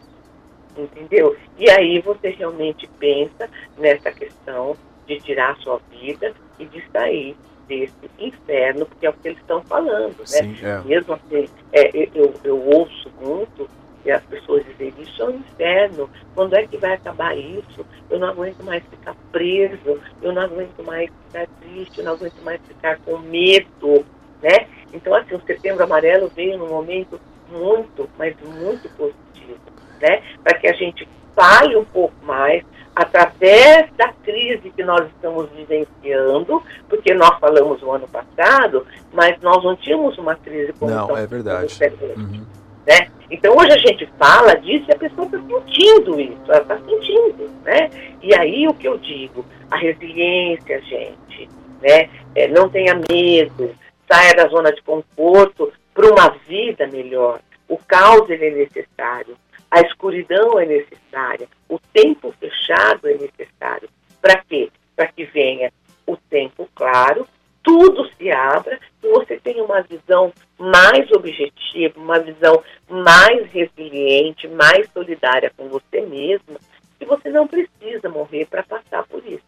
Entendeu? 0.77 1.35
E 1.57 1.69
aí 1.69 1.99
você 1.99 2.29
realmente 2.29 2.87
pensa 2.99 3.49
nessa 3.77 4.11
questão 4.11 4.75
de 5.05 5.19
tirar 5.19 5.51
a 5.51 5.55
sua 5.55 5.81
vida 5.91 6.33
e 6.57 6.65
de 6.65 6.83
sair 6.91 7.35
desse 7.67 7.93
inferno, 8.19 8.85
porque 8.85 9.05
é 9.05 9.09
o 9.09 9.13
que 9.13 9.29
eles 9.29 9.39
estão 9.39 9.61
falando, 9.63 10.17
né? 10.19 10.25
Sim, 10.25 10.57
é. 10.63 10.81
Mesmo 10.85 11.13
assim, 11.13 11.47
é, 11.73 12.09
eu, 12.13 12.33
eu 12.43 12.59
ouço 12.59 13.11
muito 13.21 13.69
e 14.05 14.11
as 14.11 14.23
pessoas 14.23 14.63
dizem, 14.65 14.93
isso 14.99 15.21
é 15.21 15.25
um 15.25 15.35
inferno, 15.37 16.09
quando 16.35 16.55
é 16.55 16.65
que 16.65 16.77
vai 16.77 16.93
acabar 16.93 17.37
isso? 17.37 17.85
Eu 18.09 18.19
não 18.19 18.29
aguento 18.29 18.63
mais 18.63 18.83
ficar 18.83 19.15
preso, 19.31 19.99
eu 20.21 20.33
não 20.33 20.41
aguento 20.41 20.83
mais 20.83 21.09
ficar 21.27 21.47
triste, 21.61 21.99
eu 21.99 22.05
não 22.05 22.13
aguento 22.13 22.41
mais 22.43 22.59
ficar 22.67 22.97
com 22.99 23.17
medo, 23.17 24.05
né? 24.41 24.67
Então, 24.93 25.13
assim, 25.13 25.35
o 25.35 25.41
Setembro 25.41 25.83
Amarelo 25.83 26.31
veio 26.35 26.57
num 26.57 26.69
momento 26.69 27.19
muito, 27.49 28.09
mas 28.17 28.35
muito 28.41 28.89
positivo, 28.95 29.59
né? 30.01 30.21
Para 30.43 30.57
que 30.57 30.67
a 30.67 30.73
gente 30.73 31.07
fale 31.35 31.75
um 31.75 31.85
pouco 31.85 32.15
mais, 32.23 32.63
através 32.95 33.89
da 33.93 34.11
crise 34.13 34.69
que 34.71 34.83
nós 34.83 35.07
estamos 35.07 35.49
vivenciando, 35.51 36.61
porque 36.89 37.13
nós 37.13 37.39
falamos 37.39 37.81
o 37.81 37.91
ano 37.91 38.07
passado, 38.07 38.85
mas 39.13 39.39
nós 39.41 39.63
não 39.63 39.75
tínhamos 39.75 40.17
uma 40.17 40.35
crise 40.35 40.73
como 40.73 40.91
Não, 40.91 41.17
é 41.17 41.25
verdade. 41.25 41.77
Uhum. 42.17 42.45
Né? 42.87 43.07
Então 43.29 43.55
hoje 43.55 43.71
a 43.71 43.77
gente 43.77 44.05
fala 44.17 44.55
disso 44.55 44.85
e 44.89 44.91
a 44.91 44.97
pessoa 44.97 45.25
está 45.25 45.39
sentindo 45.39 46.19
isso, 46.19 46.41
ela 46.47 46.61
está 46.61 46.77
sentindo, 46.79 47.49
né? 47.63 47.89
E 48.21 48.35
aí 48.35 48.67
o 48.67 48.73
que 48.73 48.87
eu 48.87 48.97
digo, 48.97 49.45
a 49.69 49.77
resiliência, 49.77 50.81
gente, 50.81 51.47
né? 51.81 52.09
É, 52.35 52.47
não 52.47 52.69
tenha 52.69 52.99
medo, 53.09 53.73
saia 54.11 54.33
da 54.33 54.47
zona 54.47 54.71
de 54.71 54.81
conforto 54.81 55.71
para 55.93 56.11
uma 56.11 56.29
vida 56.47 56.87
melhor. 56.87 57.39
O 57.69 57.77
caos 57.77 58.29
ele 58.29 58.47
é 58.47 58.51
necessário, 58.51 59.37
a 59.69 59.79
escuridão 59.79 60.59
é 60.59 60.65
necessária, 60.65 61.47
o 61.69 61.79
tempo 61.93 62.33
fechado 62.37 63.07
é 63.07 63.13
necessário. 63.13 63.87
Para 64.21 64.43
quê? 64.43 64.69
Para 64.95 65.07
que 65.07 65.23
venha 65.23 65.71
o 66.05 66.17
tempo 66.17 66.67
claro, 66.75 67.25
tudo 67.63 68.09
se 68.17 68.31
abra 68.31 68.79
você 69.01 69.39
tenha 69.43 69.63
uma 69.63 69.81
visão 69.81 70.31
mais 70.57 71.11
objetiva, 71.11 71.99
uma 71.99 72.19
visão 72.19 72.61
mais 72.89 73.49
resiliente, 73.51 74.47
mais 74.47 74.87
solidária 74.93 75.51
com 75.55 75.67
você 75.67 76.01
mesmo, 76.01 76.57
e 76.99 77.05
você 77.05 77.29
não 77.29 77.47
precisa 77.47 78.09
morrer 78.09 78.45
para 78.45 78.63
passar 78.63 79.03
por 79.07 79.25
isso. 79.25 79.43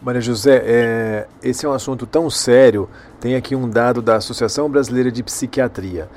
Maria 0.00 0.20
José, 0.20 0.62
é, 0.64 1.28
esse 1.42 1.64
é 1.64 1.68
um 1.68 1.72
assunto 1.72 2.06
tão 2.06 2.28
sério. 2.28 2.88
Tem 3.20 3.36
aqui 3.36 3.54
um 3.54 3.70
dado 3.70 4.02
da 4.02 4.16
Associação 4.16 4.68
Brasileira 4.68 5.12
de 5.12 5.22
Psiquiatria 5.22 6.08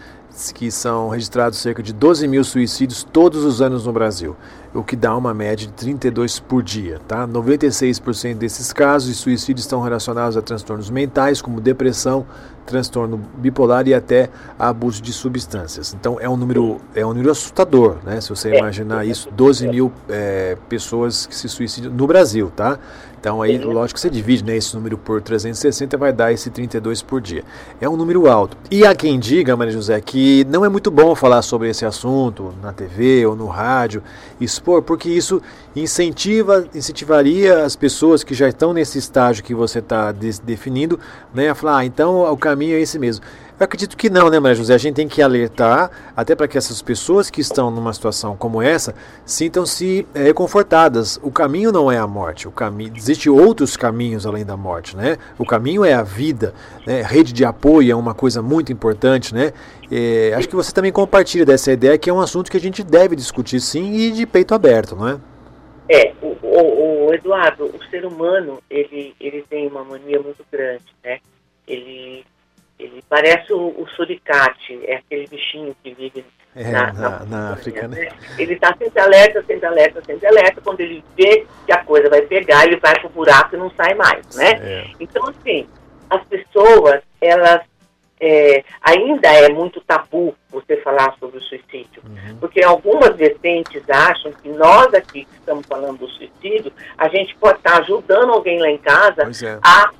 que 0.53 0.69
são 0.69 1.07
registrados 1.07 1.59
cerca 1.59 1.81
de 1.81 1.93
12 1.93 2.27
mil 2.27 2.43
suicídios 2.43 3.03
todos 3.03 3.45
os 3.45 3.61
anos 3.61 3.85
no 3.85 3.93
Brasil, 3.93 4.35
o 4.75 4.83
que 4.83 4.95
dá 4.95 5.15
uma 5.15 5.33
média 5.33 5.65
de 5.65 5.73
32 5.73 6.39
por 6.39 6.61
dia. 6.61 6.99
Tá? 7.07 7.25
96% 7.25 8.35
desses 8.35 8.73
casos 8.73 9.09
de 9.09 9.15
suicídio 9.15 9.61
estão 9.61 9.81
relacionados 9.81 10.35
a 10.35 10.41
transtornos 10.41 10.89
mentais, 10.89 11.41
como 11.41 11.61
depressão, 11.61 12.25
transtorno 12.65 13.21
bipolar 13.37 13.87
e 13.87 13.93
até 13.93 14.29
abuso 14.57 15.01
de 15.01 15.13
substâncias. 15.13 15.93
Então 15.93 16.17
é 16.19 16.27
um 16.27 16.35
número, 16.35 16.79
é 16.93 17.05
um 17.05 17.09
número 17.09 17.31
assustador, 17.31 17.97
né? 18.03 18.19
Se 18.21 18.29
você 18.29 18.55
imaginar 18.55 19.05
isso, 19.05 19.29
12 19.31 19.67
mil 19.67 19.91
é, 20.09 20.57
pessoas 20.67 21.25
que 21.25 21.35
se 21.35 21.47
suicidam 21.47 21.91
no 21.91 22.07
Brasil, 22.07 22.51
tá? 22.55 22.79
Então 23.25 23.41
aí, 23.41 23.57
lógico 23.57 23.95
que 23.95 24.01
você 24.01 24.09
divide 24.09 24.43
né, 24.43 24.55
esse 24.55 24.75
número 24.75 24.99
por 24.99 25.19
360 25.19 25.97
vai 25.97 26.13
dar 26.13 26.31
esse 26.31 26.51
32 26.51 27.01
por 27.01 27.19
dia. 27.19 27.43
É 27.81 27.89
um 27.89 27.97
número 27.97 28.29
alto. 28.29 28.55
E 28.69 28.85
há 28.85 28.93
quem 28.93 29.19
diga, 29.19 29.57
Maria 29.57 29.73
José, 29.73 29.99
que 29.99 30.45
não 30.47 30.63
é 30.63 30.69
muito 30.69 30.91
bom 30.91 31.15
falar 31.15 31.41
sobre 31.41 31.67
esse 31.67 31.83
assunto 31.87 32.53
na 32.61 32.71
TV 32.71 33.25
ou 33.25 33.35
no 33.35 33.47
rádio, 33.47 34.03
expor, 34.39 34.83
porque 34.83 35.09
isso 35.09 35.41
incentiva, 35.75 36.67
incentivaria 36.75 37.65
as 37.65 37.75
pessoas 37.75 38.23
que 38.23 38.35
já 38.35 38.47
estão 38.47 38.73
nesse 38.73 38.99
estágio 38.99 39.43
que 39.43 39.55
você 39.55 39.79
está 39.79 40.11
definindo, 40.11 40.99
né, 41.33 41.49
a 41.49 41.55
falar, 41.55 41.79
ah, 41.79 41.85
então 41.85 42.31
o 42.31 42.37
caminho 42.37 42.54
é 42.63 42.79
esse 42.79 42.97
mesmo. 42.97 43.23
Eu 43.57 43.63
acredito 43.63 43.95
que 43.95 44.09
não, 44.09 44.29
né, 44.29 44.37
Maria 44.37 44.55
José? 44.55 44.73
A 44.73 44.77
gente 44.77 44.95
tem 44.95 45.07
que 45.07 45.21
alertar, 45.21 45.89
até 46.13 46.35
para 46.35 46.45
que 46.45 46.57
essas 46.57 46.81
pessoas 46.81 47.29
que 47.29 47.39
estão 47.39 47.71
numa 47.71 47.93
situação 47.93 48.35
como 48.35 48.61
essa 48.61 48.93
sintam-se 49.25 50.05
é. 50.13 50.33
O 51.21 51.31
caminho 51.31 51.71
não 51.71 51.89
é 51.89 51.97
a 51.97 52.05
morte. 52.05 52.49
O 52.49 52.51
caminho, 52.51 52.91
existe 52.93 53.29
outros 53.29 53.77
caminhos 53.77 54.25
além 54.25 54.45
da 54.45 54.57
morte, 54.57 54.97
né? 54.97 55.17
O 55.37 55.45
caminho 55.45 55.85
é 55.85 55.93
a 55.93 56.03
vida. 56.03 56.53
Né? 56.85 57.01
Rede 57.01 57.31
de 57.31 57.45
apoio 57.45 57.91
é 57.91 57.95
uma 57.95 58.13
coisa 58.13 58.41
muito 58.41 58.73
importante, 58.73 59.33
né? 59.33 59.53
É, 59.89 60.33
acho 60.35 60.49
que 60.49 60.55
você 60.55 60.73
também 60.73 60.91
compartilha 60.91 61.45
dessa 61.45 61.71
ideia 61.71 61.97
que 61.97 62.09
é 62.09 62.13
um 62.13 62.19
assunto 62.19 62.51
que 62.51 62.57
a 62.57 62.59
gente 62.59 62.83
deve 62.83 63.15
discutir 63.15 63.61
sim 63.61 63.93
e 63.93 64.11
de 64.11 64.25
peito 64.25 64.53
aberto, 64.53 64.97
não 64.97 65.07
é? 65.07 65.19
É, 65.87 66.13
o, 66.21 66.35
o, 66.41 67.07
o 67.07 67.13
Eduardo, 67.13 67.65
o 67.65 67.83
ser 67.89 68.05
humano, 68.05 68.59
ele, 68.69 69.15
ele 69.19 69.45
tem 69.49 69.67
uma 69.67 69.83
mania 69.83 70.19
muito 70.19 70.43
grande, 70.51 70.83
né? 71.03 71.19
Ele 71.67 72.25
ele 72.85 73.03
parece 73.09 73.53
o, 73.53 73.67
o 73.79 73.87
suricate, 73.95 74.79
é 74.85 74.95
aquele 74.95 75.27
bichinho 75.27 75.75
que 75.83 75.93
vive 75.93 76.25
é, 76.55 76.71
na, 76.71 76.93
na, 76.93 77.25
na, 77.25 77.53
África, 77.53 77.87
né? 77.87 78.01
né? 78.01 78.09
Ele 78.37 78.53
está 78.53 78.73
sempre 78.77 78.99
alerta, 78.99 79.43
sempre 79.43 79.65
alerta, 79.65 80.01
sempre 80.05 80.27
alerta. 80.27 80.61
Quando 80.61 80.79
ele 80.79 81.03
vê 81.17 81.45
que 81.65 81.71
a 81.71 81.83
coisa 81.83 82.09
vai 82.09 82.21
pegar, 82.21 82.65
ele 82.65 82.77
vai 82.77 82.97
pro 82.99 83.09
buraco 83.09 83.55
e 83.55 83.59
não 83.59 83.69
sai 83.71 83.93
mais, 83.93 84.35
né? 84.35 84.51
É. 84.61 84.85
Então, 84.99 85.27
assim, 85.27 85.67
as 86.09 86.23
pessoas, 86.25 87.01
elas 87.19 87.61
é, 88.19 88.63
ainda 88.81 89.27
é 89.27 89.49
muito 89.49 89.81
tabu 89.81 90.33
você 90.49 90.77
falar 90.77 91.13
sobre 91.19 91.39
o 91.39 91.41
suicídio, 91.41 92.01
uhum. 92.05 92.37
porque 92.39 92.63
algumas 92.63 93.15
vertentes 93.17 93.83
acham 93.89 94.31
que 94.31 94.47
nós 94.49 94.93
aqui 94.93 95.25
que 95.25 95.35
estamos 95.37 95.65
falando 95.65 95.99
do 95.99 96.07
suicídio, 96.07 96.71
a 96.97 97.09
gente 97.09 97.35
pode 97.35 97.57
estar 97.57 97.81
ajudando 97.81 98.31
alguém 98.31 98.59
lá 98.59 98.69
em 98.69 98.77
casa 98.77 99.23
é. 99.23 99.59
a 99.61 99.91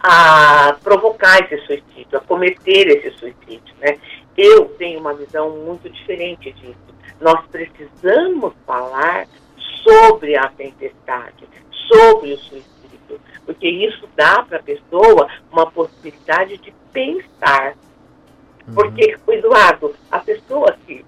a 0.00 0.76
provocar 0.82 1.38
esse 1.40 1.58
suicídio, 1.66 2.18
a 2.18 2.20
cometer 2.20 2.88
esse 2.88 3.10
suicídio, 3.18 3.74
né? 3.78 3.98
Eu 4.36 4.66
tenho 4.78 4.98
uma 4.98 5.12
visão 5.12 5.50
muito 5.50 5.90
diferente 5.90 6.52
disso. 6.52 6.78
Nós 7.20 7.44
precisamos 7.48 8.54
falar 8.66 9.26
sobre 9.82 10.36
a 10.36 10.48
tempestade, 10.48 11.46
sobre 11.88 12.32
o 12.32 12.38
suicídio, 12.38 13.20
porque 13.44 13.68
isso 13.68 14.08
dá 14.16 14.42
para 14.42 14.58
a 14.58 14.62
pessoa 14.62 15.28
uma 15.52 15.70
possibilidade 15.70 16.56
de 16.58 16.72
pensar. 16.92 17.74
Uhum. 18.66 18.74
Porque, 18.74 19.16
Eduardo, 19.28 19.94
a 20.10 20.18
pessoa 20.20 20.76
que, 20.86 21.04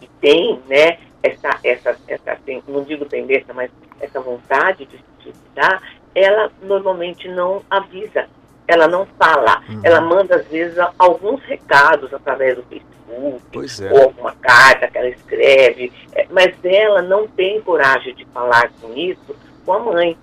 que 0.00 0.08
tem, 0.20 0.60
né, 0.66 0.98
essa, 1.22 1.58
essa, 1.62 1.96
essa, 2.08 2.38
não 2.66 2.82
digo 2.82 3.04
tendência, 3.04 3.54
mas 3.54 3.70
essa 4.00 4.20
vontade 4.20 4.84
de 4.86 4.96
se 4.96 5.04
suicidar, 5.22 5.82
ela 6.14 6.50
normalmente 6.62 7.28
não 7.28 7.62
avisa, 7.70 8.26
ela 8.66 8.88
não 8.88 9.06
fala, 9.18 9.62
uhum. 9.68 9.80
ela 9.82 10.00
manda 10.00 10.36
às 10.36 10.46
vezes 10.46 10.76
alguns 10.98 11.42
recados 11.42 12.12
através 12.12 12.56
do 12.56 12.62
Facebook, 12.62 13.82
é. 13.82 13.92
ou 13.92 14.02
alguma 14.04 14.32
carta 14.36 14.88
que 14.88 14.98
ela 14.98 15.08
escreve, 15.08 15.92
é, 16.14 16.26
mas 16.30 16.54
ela 16.64 17.02
não 17.02 17.26
tem 17.26 17.60
coragem 17.60 18.14
de 18.14 18.24
falar 18.26 18.70
com 18.80 18.92
isso 18.94 19.36
com 19.64 19.72
a 19.72 19.78
mãe, 19.78 20.16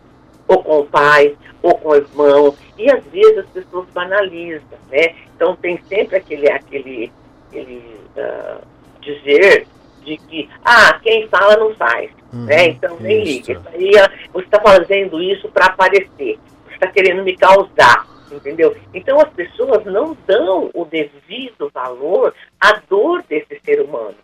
ou 0.47 0.63
com 0.63 0.79
o 0.79 0.85
pai, 0.85 1.35
ou 1.61 1.77
com 1.77 1.89
o 1.89 1.95
irmão, 1.95 2.55
e 2.77 2.89
às 2.91 3.03
vezes 3.05 3.39
as 3.39 3.45
pessoas 3.47 3.87
banalizam, 3.93 4.77
né? 4.89 5.15
Então 5.35 5.55
tem 5.55 5.81
sempre 5.87 6.17
aquele, 6.17 6.49
aquele, 6.49 7.11
aquele 7.47 7.99
uh, 8.17 8.61
dizer 9.01 9.67
de 10.03 10.17
que, 10.17 10.49
ah, 10.63 10.99
quem 11.01 11.27
fala 11.27 11.57
não 11.57 11.73
faz. 11.75 12.11
Uhum, 12.33 12.45
né? 12.45 12.67
Então 12.69 12.97
nem 12.99 13.23
liga. 13.23 13.53
Isso 13.53 13.69
aí, 13.73 13.91
você 14.31 14.45
está 14.45 14.61
fazendo 14.61 15.21
isso 15.21 15.49
para 15.49 15.67
aparecer. 15.67 16.39
Você 16.65 16.73
está 16.73 16.87
querendo 16.87 17.23
me 17.23 17.35
causar. 17.35 18.07
Entendeu? 18.31 18.75
Então 18.93 19.19
as 19.19 19.29
pessoas 19.29 19.83
não 19.85 20.17
dão 20.25 20.71
o 20.73 20.85
devido 20.85 21.69
valor 21.73 22.33
à 22.59 22.81
dor 22.89 23.23
desse 23.27 23.59
ser 23.59 23.81
humano. 23.81 24.15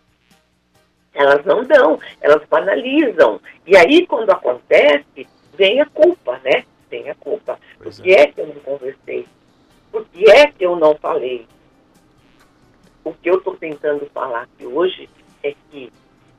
Elas 1.12 1.44
não 1.44 1.62
dão, 1.64 1.98
elas 2.20 2.42
banalizam. 2.48 3.40
E 3.66 3.76
aí, 3.76 4.06
quando 4.06 4.30
acontece, 4.30 5.26
vem 5.54 5.80
a 5.80 5.86
culpa, 5.86 6.40
né? 6.44 6.64
Vem 6.88 7.10
a 7.10 7.14
culpa. 7.14 7.58
Pois 7.82 7.96
Por 7.96 8.04
que 8.04 8.14
é. 8.14 8.20
é 8.20 8.26
que 8.28 8.40
eu 8.40 8.46
não 8.46 8.54
conversei? 8.54 9.26
Por 9.90 10.06
que 10.06 10.30
é 10.30 10.46
que 10.46 10.64
eu 10.64 10.76
não 10.76 10.94
falei? 10.94 11.46
O 13.04 13.12
que 13.12 13.28
eu 13.28 13.38
estou 13.38 13.56
tentando 13.56 14.08
falar 14.14 14.42
aqui 14.42 14.66
hoje 14.66 15.08
é 15.42 15.54
que 15.70 15.92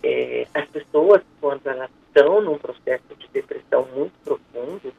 é, 0.04 0.48
as 0.54 0.68
pessoas, 0.70 1.22
quando 1.42 1.68
elas 1.68 1.90
estão 2.08 2.42
num 2.42 2.58
processo 2.58 3.16
de 3.18 3.28
depressão 3.30 3.88
muito 3.96 4.14
profundo, 4.24 4.94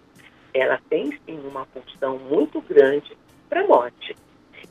elas 0.52 0.80
têm 0.88 1.10
sim 1.26 1.40
uma 1.44 1.64
função 1.66 2.18
muito 2.18 2.60
grande 2.60 3.16
para 3.48 3.62
a 3.62 3.66
morte. 3.66 4.16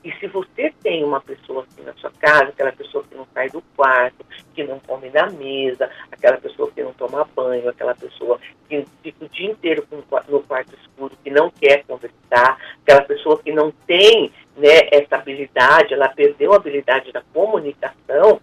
E 0.04 0.12
se 0.14 0.28
você 0.28 0.74
tem 0.82 1.04
uma 1.04 1.20
pessoa 1.20 1.66
assim 1.70 1.84
na 1.84 1.94
sua 1.96 2.12
casa, 2.12 2.46
aquela 2.46 2.72
pessoa 2.72 3.04
que 3.04 3.16
não 3.16 3.28
sai 3.34 3.50
do 3.50 3.62
quarto, 3.76 4.26
que 4.54 4.64
não 4.64 4.80
come 4.80 5.10
na 5.10 5.30
mesa, 5.30 5.90
aquela 6.12 6.38
pessoa 6.38 6.72
que 6.72 6.82
não 6.82 6.94
toma 6.94 7.28
banho, 7.36 7.68
aquela 7.68 7.94
pessoa 7.96 8.40
que 8.68 8.86
fica 9.04 9.26
o 9.26 9.30
dia 9.30 9.52
inteiro 9.52 9.86
no 9.92 10.42
quarto 10.44 10.74
escuro, 10.76 11.18
que 11.22 11.30
não 11.30 11.50
quer 11.50 11.84
conversar, 11.86 12.58
aquela 12.82 13.02
pessoa 13.02 13.40
que 13.40 13.52
não 13.52 13.72
tem 13.86 14.32
né, 14.56 14.88
essa 14.92 15.18
habilidade, 15.18 15.94
ela 15.94 16.08
perdeu 16.10 16.54
a 16.54 16.58
habilidade 16.58 17.12
da 17.12 17.22
comunicação. 17.34 18.40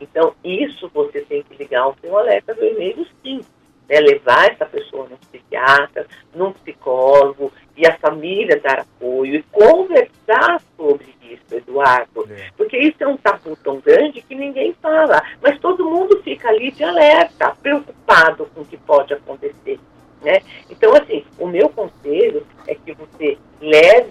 Então, 0.00 0.34
isso 0.44 0.90
você 0.92 1.20
tem 1.22 1.42
que 1.42 1.56
ligar 1.56 1.88
o 1.88 1.96
seu 2.00 2.16
alerta 2.16 2.54
vermelho, 2.54 3.06
sim. 3.22 3.40
Né, 3.88 4.00
levar 4.00 4.50
essa 4.50 4.66
pessoa 4.66 5.08
no 5.08 5.16
psiquiatra, 5.16 6.06
num 6.34 6.52
psicólogo, 6.52 7.50
e 7.74 7.86
a 7.86 7.96
família 7.96 8.60
dar 8.60 8.80
apoio 8.80 9.36
e 9.36 9.42
conversar 9.44 10.60
sobre 10.76 11.06
isso, 11.22 11.54
Eduardo. 11.54 12.28
É. 12.30 12.50
Porque 12.56 12.76
isso 12.76 12.96
é 13.00 13.06
um 13.06 13.16
tabu 13.16 13.56
tão 13.56 13.80
grande 13.80 14.20
que 14.22 14.34
ninguém 14.34 14.74
fala. 14.82 15.22
Mas 15.40 15.58
todo 15.58 15.88
mundo 15.88 16.20
fica 16.22 16.48
ali 16.48 16.70
de 16.70 16.84
alerta, 16.84 17.56
preocupado 17.62 18.46
com 18.54 18.62
o 18.62 18.64
que 18.64 18.76
pode 18.76 19.14
acontecer. 19.14 19.78
Né? 20.22 20.40
Então, 20.68 20.94
assim, 20.94 21.24
o 21.38 21.46
meu 21.46 21.68
conselho 21.68 22.44
é 22.66 22.74
que 22.74 22.92
você 22.92 23.38
leve 23.60 24.07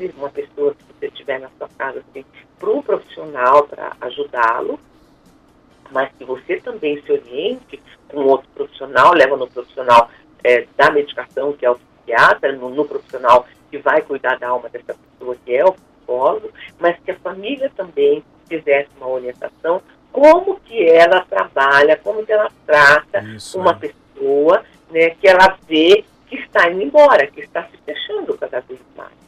você 6.48 6.60
também 6.62 7.02
se 7.02 7.12
oriente 7.12 7.82
com 8.08 8.24
outro 8.24 8.48
profissional, 8.56 9.14
leva 9.14 9.36
no 9.36 9.48
profissional 9.48 10.10
é, 10.44 10.66
da 10.78 10.90
medicação, 10.90 11.52
que 11.52 11.66
é 11.66 11.70
o 11.70 11.76
psiquiatra, 11.78 12.54
no, 12.54 12.70
no 12.70 12.86
profissional 12.86 13.46
que 13.70 13.78
vai 13.78 14.02
cuidar 14.02 14.40
da 14.40 14.48
alma 14.48 14.70
dessa 14.70 14.96
pessoa, 14.96 15.36
que 15.46 15.54
é 15.54 15.66
o 15.66 15.74
psicólogo, 15.74 16.50
mas 16.80 16.98
que 17.04 17.12
a 17.12 17.20
família 17.20 17.70
também 17.76 18.24
fizesse 18.48 18.90
uma 18.98 19.10
orientação 19.10 19.82
como 20.10 20.60
que 20.62 20.90
ela 20.90 21.22
trabalha, 21.30 21.98
como 21.98 22.26
que 22.26 22.32
ela 22.32 22.50
trata 22.66 23.20
Isso, 23.20 23.60
uma 23.60 23.72
é. 23.72 23.76
pessoa 23.76 24.64
né, 24.90 25.10
que 25.12 25.28
ela 25.28 25.58
vê 25.68 26.06
que 26.28 26.38
está 26.38 26.72
indo 26.72 26.82
embora, 26.82 27.28
que 27.28 27.42
está 27.42 27.64
se 27.64 27.78
fechando 27.86 28.38
cada 28.38 28.62
vez 28.62 28.80
mais. 28.96 29.27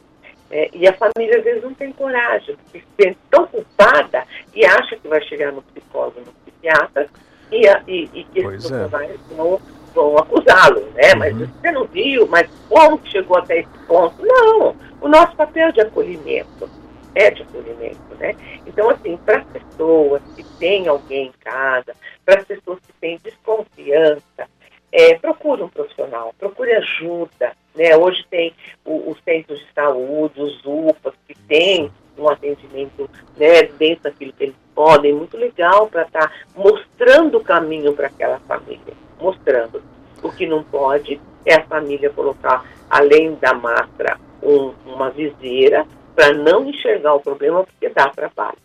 É, 0.50 0.68
e 0.72 0.86
a 0.88 0.92
família 0.92 1.38
às 1.38 1.44
vezes 1.44 1.62
não 1.62 1.74
tem 1.74 1.92
coragem, 1.92 2.56
porque 2.56 2.80
se 2.80 2.86
sente 3.00 3.18
tão 3.30 3.46
culpada 3.46 4.24
e 4.54 4.64
acha 4.64 4.96
que 4.96 5.06
vai 5.06 5.22
chegar 5.22 5.52
no 5.52 5.62
psicólogo, 5.62 6.20
no 6.20 6.32
psiquiatra, 6.32 7.08
e, 7.52 7.66
e, 7.86 8.10
e 8.12 8.24
que 8.24 8.40
esses 8.40 8.70
é. 8.70 8.78
profissionais 8.78 9.20
vão 9.36 9.60
vão 9.92 10.16
acusá-lo, 10.18 10.88
né? 10.94 11.12
Uhum. 11.12 11.18
Mas 11.18 11.36
você 11.36 11.72
não 11.72 11.84
viu, 11.86 12.26
mas 12.28 12.48
como 12.68 12.98
que 12.98 13.10
chegou 13.10 13.38
até 13.38 13.58
esse 13.58 13.78
ponto? 13.88 14.14
Não, 14.24 14.76
o 15.00 15.08
nosso 15.08 15.34
papel 15.34 15.68
é 15.68 15.72
de 15.72 15.80
acolhimento 15.80 16.70
é 17.14 17.30
de 17.30 17.42
acolhimento, 17.42 18.14
né? 18.18 18.34
Então, 18.66 18.90
assim, 18.90 19.16
para 19.18 19.38
as 19.38 19.44
pessoas 19.46 20.22
que 20.36 20.44
têm 20.58 20.88
alguém 20.88 21.28
em 21.28 21.32
casa, 21.40 21.94
para 22.24 22.40
as 22.40 22.46
pessoas 22.46 22.78
que 22.80 22.92
têm 23.00 23.18
desconfiança, 23.22 24.48
é, 24.92 25.14
procure 25.18 25.62
um 25.62 25.68
profissional, 25.68 26.34
procure 26.38 26.72
ajuda, 26.72 27.52
né? 27.74 27.96
Hoje 27.96 28.24
tem 28.30 28.52
os 28.84 29.18
centros 29.24 29.58
de 29.58 29.66
saúde, 29.74 30.40
os 30.40 30.60
UPAs, 30.64 31.14
que 31.26 31.34
têm 31.46 31.90
um 32.18 32.28
atendimento 32.28 33.08
né, 33.36 33.62
dentro 33.78 34.04
daquilo 34.04 34.32
que 34.32 34.44
eles 34.44 34.56
podem, 34.74 35.14
muito 35.14 35.36
legal 35.36 35.86
para 35.86 36.02
estar 36.02 36.28
tá 36.28 36.32
mostrando 36.54 37.38
o 37.38 37.44
caminho 37.44 37.94
para 37.94 38.08
aquela 38.08 38.38
família 38.40 38.94
mostrando. 39.20 39.82
O 40.22 40.30
que 40.30 40.46
não 40.46 40.62
pode 40.62 41.20
é 41.44 41.54
a 41.54 41.64
família 41.64 42.10
colocar, 42.10 42.64
além 42.88 43.34
da 43.36 43.54
máscara, 43.54 44.18
um, 44.42 44.72
uma 44.86 45.10
viseira 45.10 45.86
para 46.14 46.32
não 46.32 46.66
enxergar 46.66 47.14
o 47.14 47.20
problema, 47.20 47.64
porque 47.64 47.88
dá 47.90 48.08
trabalho. 48.08 48.58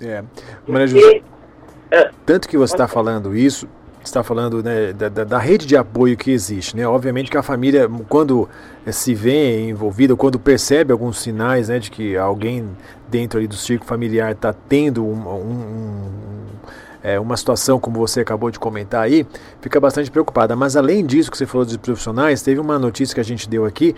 É. 0.00 0.22
Mas, 0.66 0.92
porque, 0.92 1.22
uh, 1.22 2.14
tanto 2.26 2.48
que 2.48 2.56
você 2.56 2.74
está 2.74 2.86
falando 2.86 3.34
isso, 3.34 3.68
está 4.04 4.22
falando 4.22 4.62
né, 4.62 4.92
da, 4.92 5.08
da, 5.08 5.38
rede 5.38 5.66
de 5.66 5.76
apoio 5.76 6.16
que 6.16 6.30
existe. 6.30 6.76
Né? 6.76 6.86
Obviamente 6.86 7.30
que 7.30 7.36
a 7.36 7.42
família, 7.42 7.88
quando 8.08 8.48
se 8.90 9.14
vê 9.14 9.68
envolvida, 9.68 10.16
quando 10.16 10.38
percebe 10.38 10.92
alguns 10.92 11.18
sinais 11.18 11.68
né, 11.68 11.78
de 11.78 11.90
que 11.90 12.16
alguém 12.16 12.68
dentro 13.08 13.38
ali 13.38 13.46
do 13.46 13.56
círculo 13.56 13.88
familiar 13.88 14.32
está 14.32 14.52
tendo 14.52 15.04
um, 15.04 15.28
um, 15.28 15.52
um 15.52 16.28
é, 17.02 17.18
uma 17.18 17.36
situação 17.36 17.78
como 17.78 17.98
você 17.98 18.20
acabou 18.20 18.50
de 18.50 18.58
comentar 18.58 19.02
aí, 19.02 19.26
fica 19.60 19.80
bastante 19.80 20.10
preocupada. 20.10 20.56
Mas 20.56 20.76
além 20.76 21.04
disso 21.06 21.30
que 21.30 21.38
você 21.38 21.46
falou 21.46 21.64
dos 21.64 21.76
profissionais, 21.76 22.42
teve 22.42 22.60
uma 22.60 22.78
notícia 22.78 23.14
que 23.14 23.20
a 23.20 23.24
gente 23.24 23.48
deu 23.48 23.64
aqui 23.64 23.94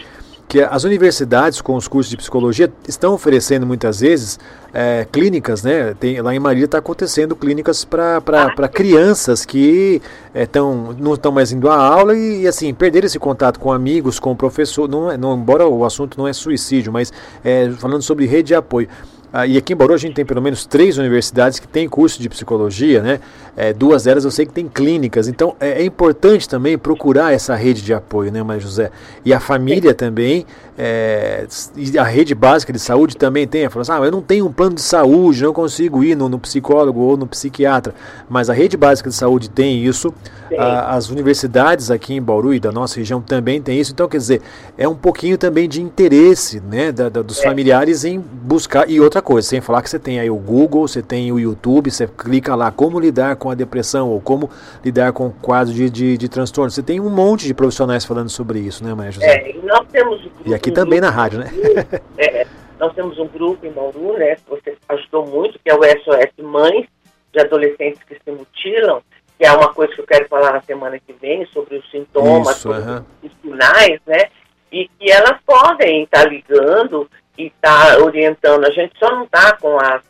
que 0.51 0.61
as 0.61 0.83
universidades 0.83 1.61
com 1.61 1.77
os 1.77 1.87
cursos 1.87 2.11
de 2.11 2.17
psicologia 2.17 2.73
estão 2.89 3.15
oferecendo 3.15 3.65
muitas 3.65 4.01
vezes 4.01 4.37
é, 4.75 5.07
clínicas, 5.13 5.63
né? 5.63 5.95
Tem, 5.95 6.21
lá 6.21 6.35
em 6.35 6.41
Marília 6.41 6.65
está 6.65 6.79
acontecendo 6.79 7.37
clínicas 7.37 7.85
para 7.85 8.69
crianças 8.69 9.45
que 9.45 10.03
é, 10.35 10.47
tão, 10.47 10.93
não 10.99 11.15
estão 11.15 11.31
mais 11.31 11.53
indo 11.53 11.71
à 11.71 11.77
aula 11.77 12.17
e, 12.17 12.43
e, 12.43 12.49
assim, 12.49 12.75
perder 12.75 13.05
esse 13.05 13.17
contato 13.17 13.61
com 13.61 13.73
amigos, 13.73 14.19
com 14.19 14.33
o 14.33 14.37
professor, 14.37 14.89
não, 14.89 15.09
é, 15.09 15.17
não, 15.17 15.39
embora 15.39 15.69
o 15.69 15.85
assunto 15.85 16.19
não 16.19 16.27
é 16.27 16.33
suicídio, 16.33 16.93
mas 16.93 17.13
é, 17.45 17.71
falando 17.79 18.03
sobre 18.03 18.27
rede 18.27 18.49
de 18.49 18.55
apoio. 18.57 18.89
Ah, 19.33 19.47
e 19.47 19.57
aqui 19.57 19.73
em 19.73 19.77
Bauru 19.77 19.95
a 19.95 19.97
gente 19.97 20.14
tem 20.14 20.25
pelo 20.25 20.43
menos 20.43 20.66
três 20.66 20.99
universidades 20.99 21.61
que 21.61 21.69
têm 21.69 21.88
curso 21.88 22.21
de 22.21 22.29
psicologia, 22.29 23.01
né? 23.01 23.21
É, 23.57 23.73
duas 23.73 24.05
delas 24.05 24.25
eu 24.25 24.31
sei 24.31 24.45
que 24.45 24.53
tem 24.53 24.66
clínicas. 24.69 25.29
Então 25.29 25.55
é, 25.61 25.83
é, 25.83 25.85
importante 25.85 26.49
também 26.49 26.77
procurar 26.77 27.33
essa 27.33 27.55
rede 27.55 27.83
de 27.83 27.95
apoio, 27.95 28.33
né, 28.33 28.43
Maria 28.43 28.61
José? 28.61 28.90
E 29.25 29.33
a 29.33 29.38
família 29.38 29.95
também, 29.95 30.45
é, 30.77 31.47
e 31.77 31.97
a 31.99 32.03
rede 32.03 32.35
básica 32.35 32.73
de 32.73 32.81
saúde 32.81 33.16
também 33.16 33.47
tem. 33.47 33.69
Fala 33.69 33.83
assim, 33.83 33.93
ah, 33.93 34.05
eu 34.05 34.11
não 34.11 34.23
tenho 34.23 34.47
um 34.47 34.53
plano 34.53 34.75
de 34.75 34.83
saúde, 34.83 35.45
não 35.45 35.53
consigo 35.53 36.03
ir 36.03 36.16
no, 36.16 36.29
no 36.29 36.38
psicólogo 36.38 37.01
ou 37.01 37.16
no 37.16 37.27
psiquiatra. 37.27 37.95
Mas 38.29 38.51
a 38.51 38.53
rede 38.53 38.77
básica 38.77 39.11
de 39.11 39.14
saúde 39.14 39.49
tem 39.49 39.85
isso. 39.85 40.12
Ah, 40.59 40.97
as 40.97 41.11
universidades 41.11 41.90
aqui 41.90 42.14
em 42.14 42.23
Bauru 42.23 42.53
e 42.53 42.59
da 42.59 42.73
nossa 42.73 42.97
região 42.97 43.21
também 43.21 43.62
tem 43.62 43.79
isso. 43.79 43.93
Então, 43.93 44.09
quer 44.09 44.16
dizer, 44.16 44.43
é 44.77 44.88
um 44.88 44.97
pouquinho 44.97 45.38
também 45.38 45.69
de 45.69 45.81
interesse 45.81 46.61
né, 46.61 46.90
da, 46.90 47.09
da, 47.09 47.23
dos 47.23 47.38
é. 47.38 47.43
familiares 47.45 48.05
em 48.05 48.19
buscar. 48.19 48.90
E 48.90 49.01
outra 49.01 49.19
coisa, 49.22 49.48
sem 49.48 49.61
falar 49.61 49.83
que 49.83 49.90
você 49.90 49.98
tem 49.98 50.20
aí 50.20 50.30
o 50.30 50.37
Google, 50.37 50.87
você 50.87 51.02
tem 51.02 51.30
o 51.33 51.38
YouTube, 51.38 51.90
você 51.90 52.06
clica 52.06 52.54
lá 52.54 52.70
como 52.70 52.98
lidar 52.98 53.37
com 53.37 53.50
a 53.50 53.54
depressão 53.54 54.11
ou 54.11 54.20
como 54.20 54.50
lidar 54.85 55.12
com 55.12 55.28
o 55.28 55.33
quadro 55.33 55.72
de, 55.72 55.88
de, 55.90 56.16
de 56.16 56.28
transtorno. 56.28 56.70
Você 56.70 56.83
tem 56.83 57.00
um 57.00 57.11
monte 57.11 57.46
de 57.46 57.54
profissionais 57.54 58.04
falando 58.04 58.28
sobre 58.28 58.59
isso, 58.61 58.85
né, 58.85 58.94
Maria 58.94 59.12
José? 59.12 59.26
É, 59.26 59.50
e 59.50 59.59
nós 59.59 59.87
temos 59.90 60.24
um 60.24 60.30
E 60.46 60.54
aqui 60.54 60.70
um 60.70 60.74
também 60.74 61.00
na 61.00 61.11
rádio, 61.11 61.38
né? 61.40 61.50
É, 62.18 62.46
nós 62.78 62.94
temos 62.94 63.18
um 63.18 63.26
grupo 63.26 63.66
em 63.66 63.70
Bauru, 63.70 64.18
né, 64.18 64.37
que 64.37 64.48
você 64.48 64.76
ajudou 64.88 65.26
muito, 65.26 65.59
que 65.62 65.70
é 65.70 65.74
o 65.74 65.83
SOS 65.83 66.44
Mães 66.44 66.87
de 67.33 67.40
Adolescentes 67.40 68.02
que 68.04 68.14
se 68.14 68.30
Mutilam, 68.30 69.00
que 69.38 69.46
é 69.46 69.52
uma 69.52 69.72
coisa 69.72 69.94
que 69.94 70.00
eu 70.00 70.06
quero 70.06 70.28
falar 70.28 70.52
na 70.52 70.62
semana 70.62 70.98
que 70.98 71.12
vem, 71.14 71.46
sobre 71.46 71.76
os 71.76 71.90
sintomas, 71.90 72.56
Isso, 72.56 72.61
sobre 72.61 72.78
uh 72.78 72.85
-huh. 72.85 73.04
os 73.22 73.33
sinais, 73.42 74.00
né? 74.06 74.24
E 74.72 74.88
que 74.98 75.11
elas 75.11 75.38
podem 75.46 76.04
estar 76.04 76.24
ligando 76.28 77.09
e 77.37 77.47
está 77.47 77.99
orientando. 77.99 78.66
A 78.66 78.71
gente 78.71 78.99
só 78.99 79.11
não 79.11 79.25
está 79.25 79.57
com 79.57 79.79
as, 79.79 80.03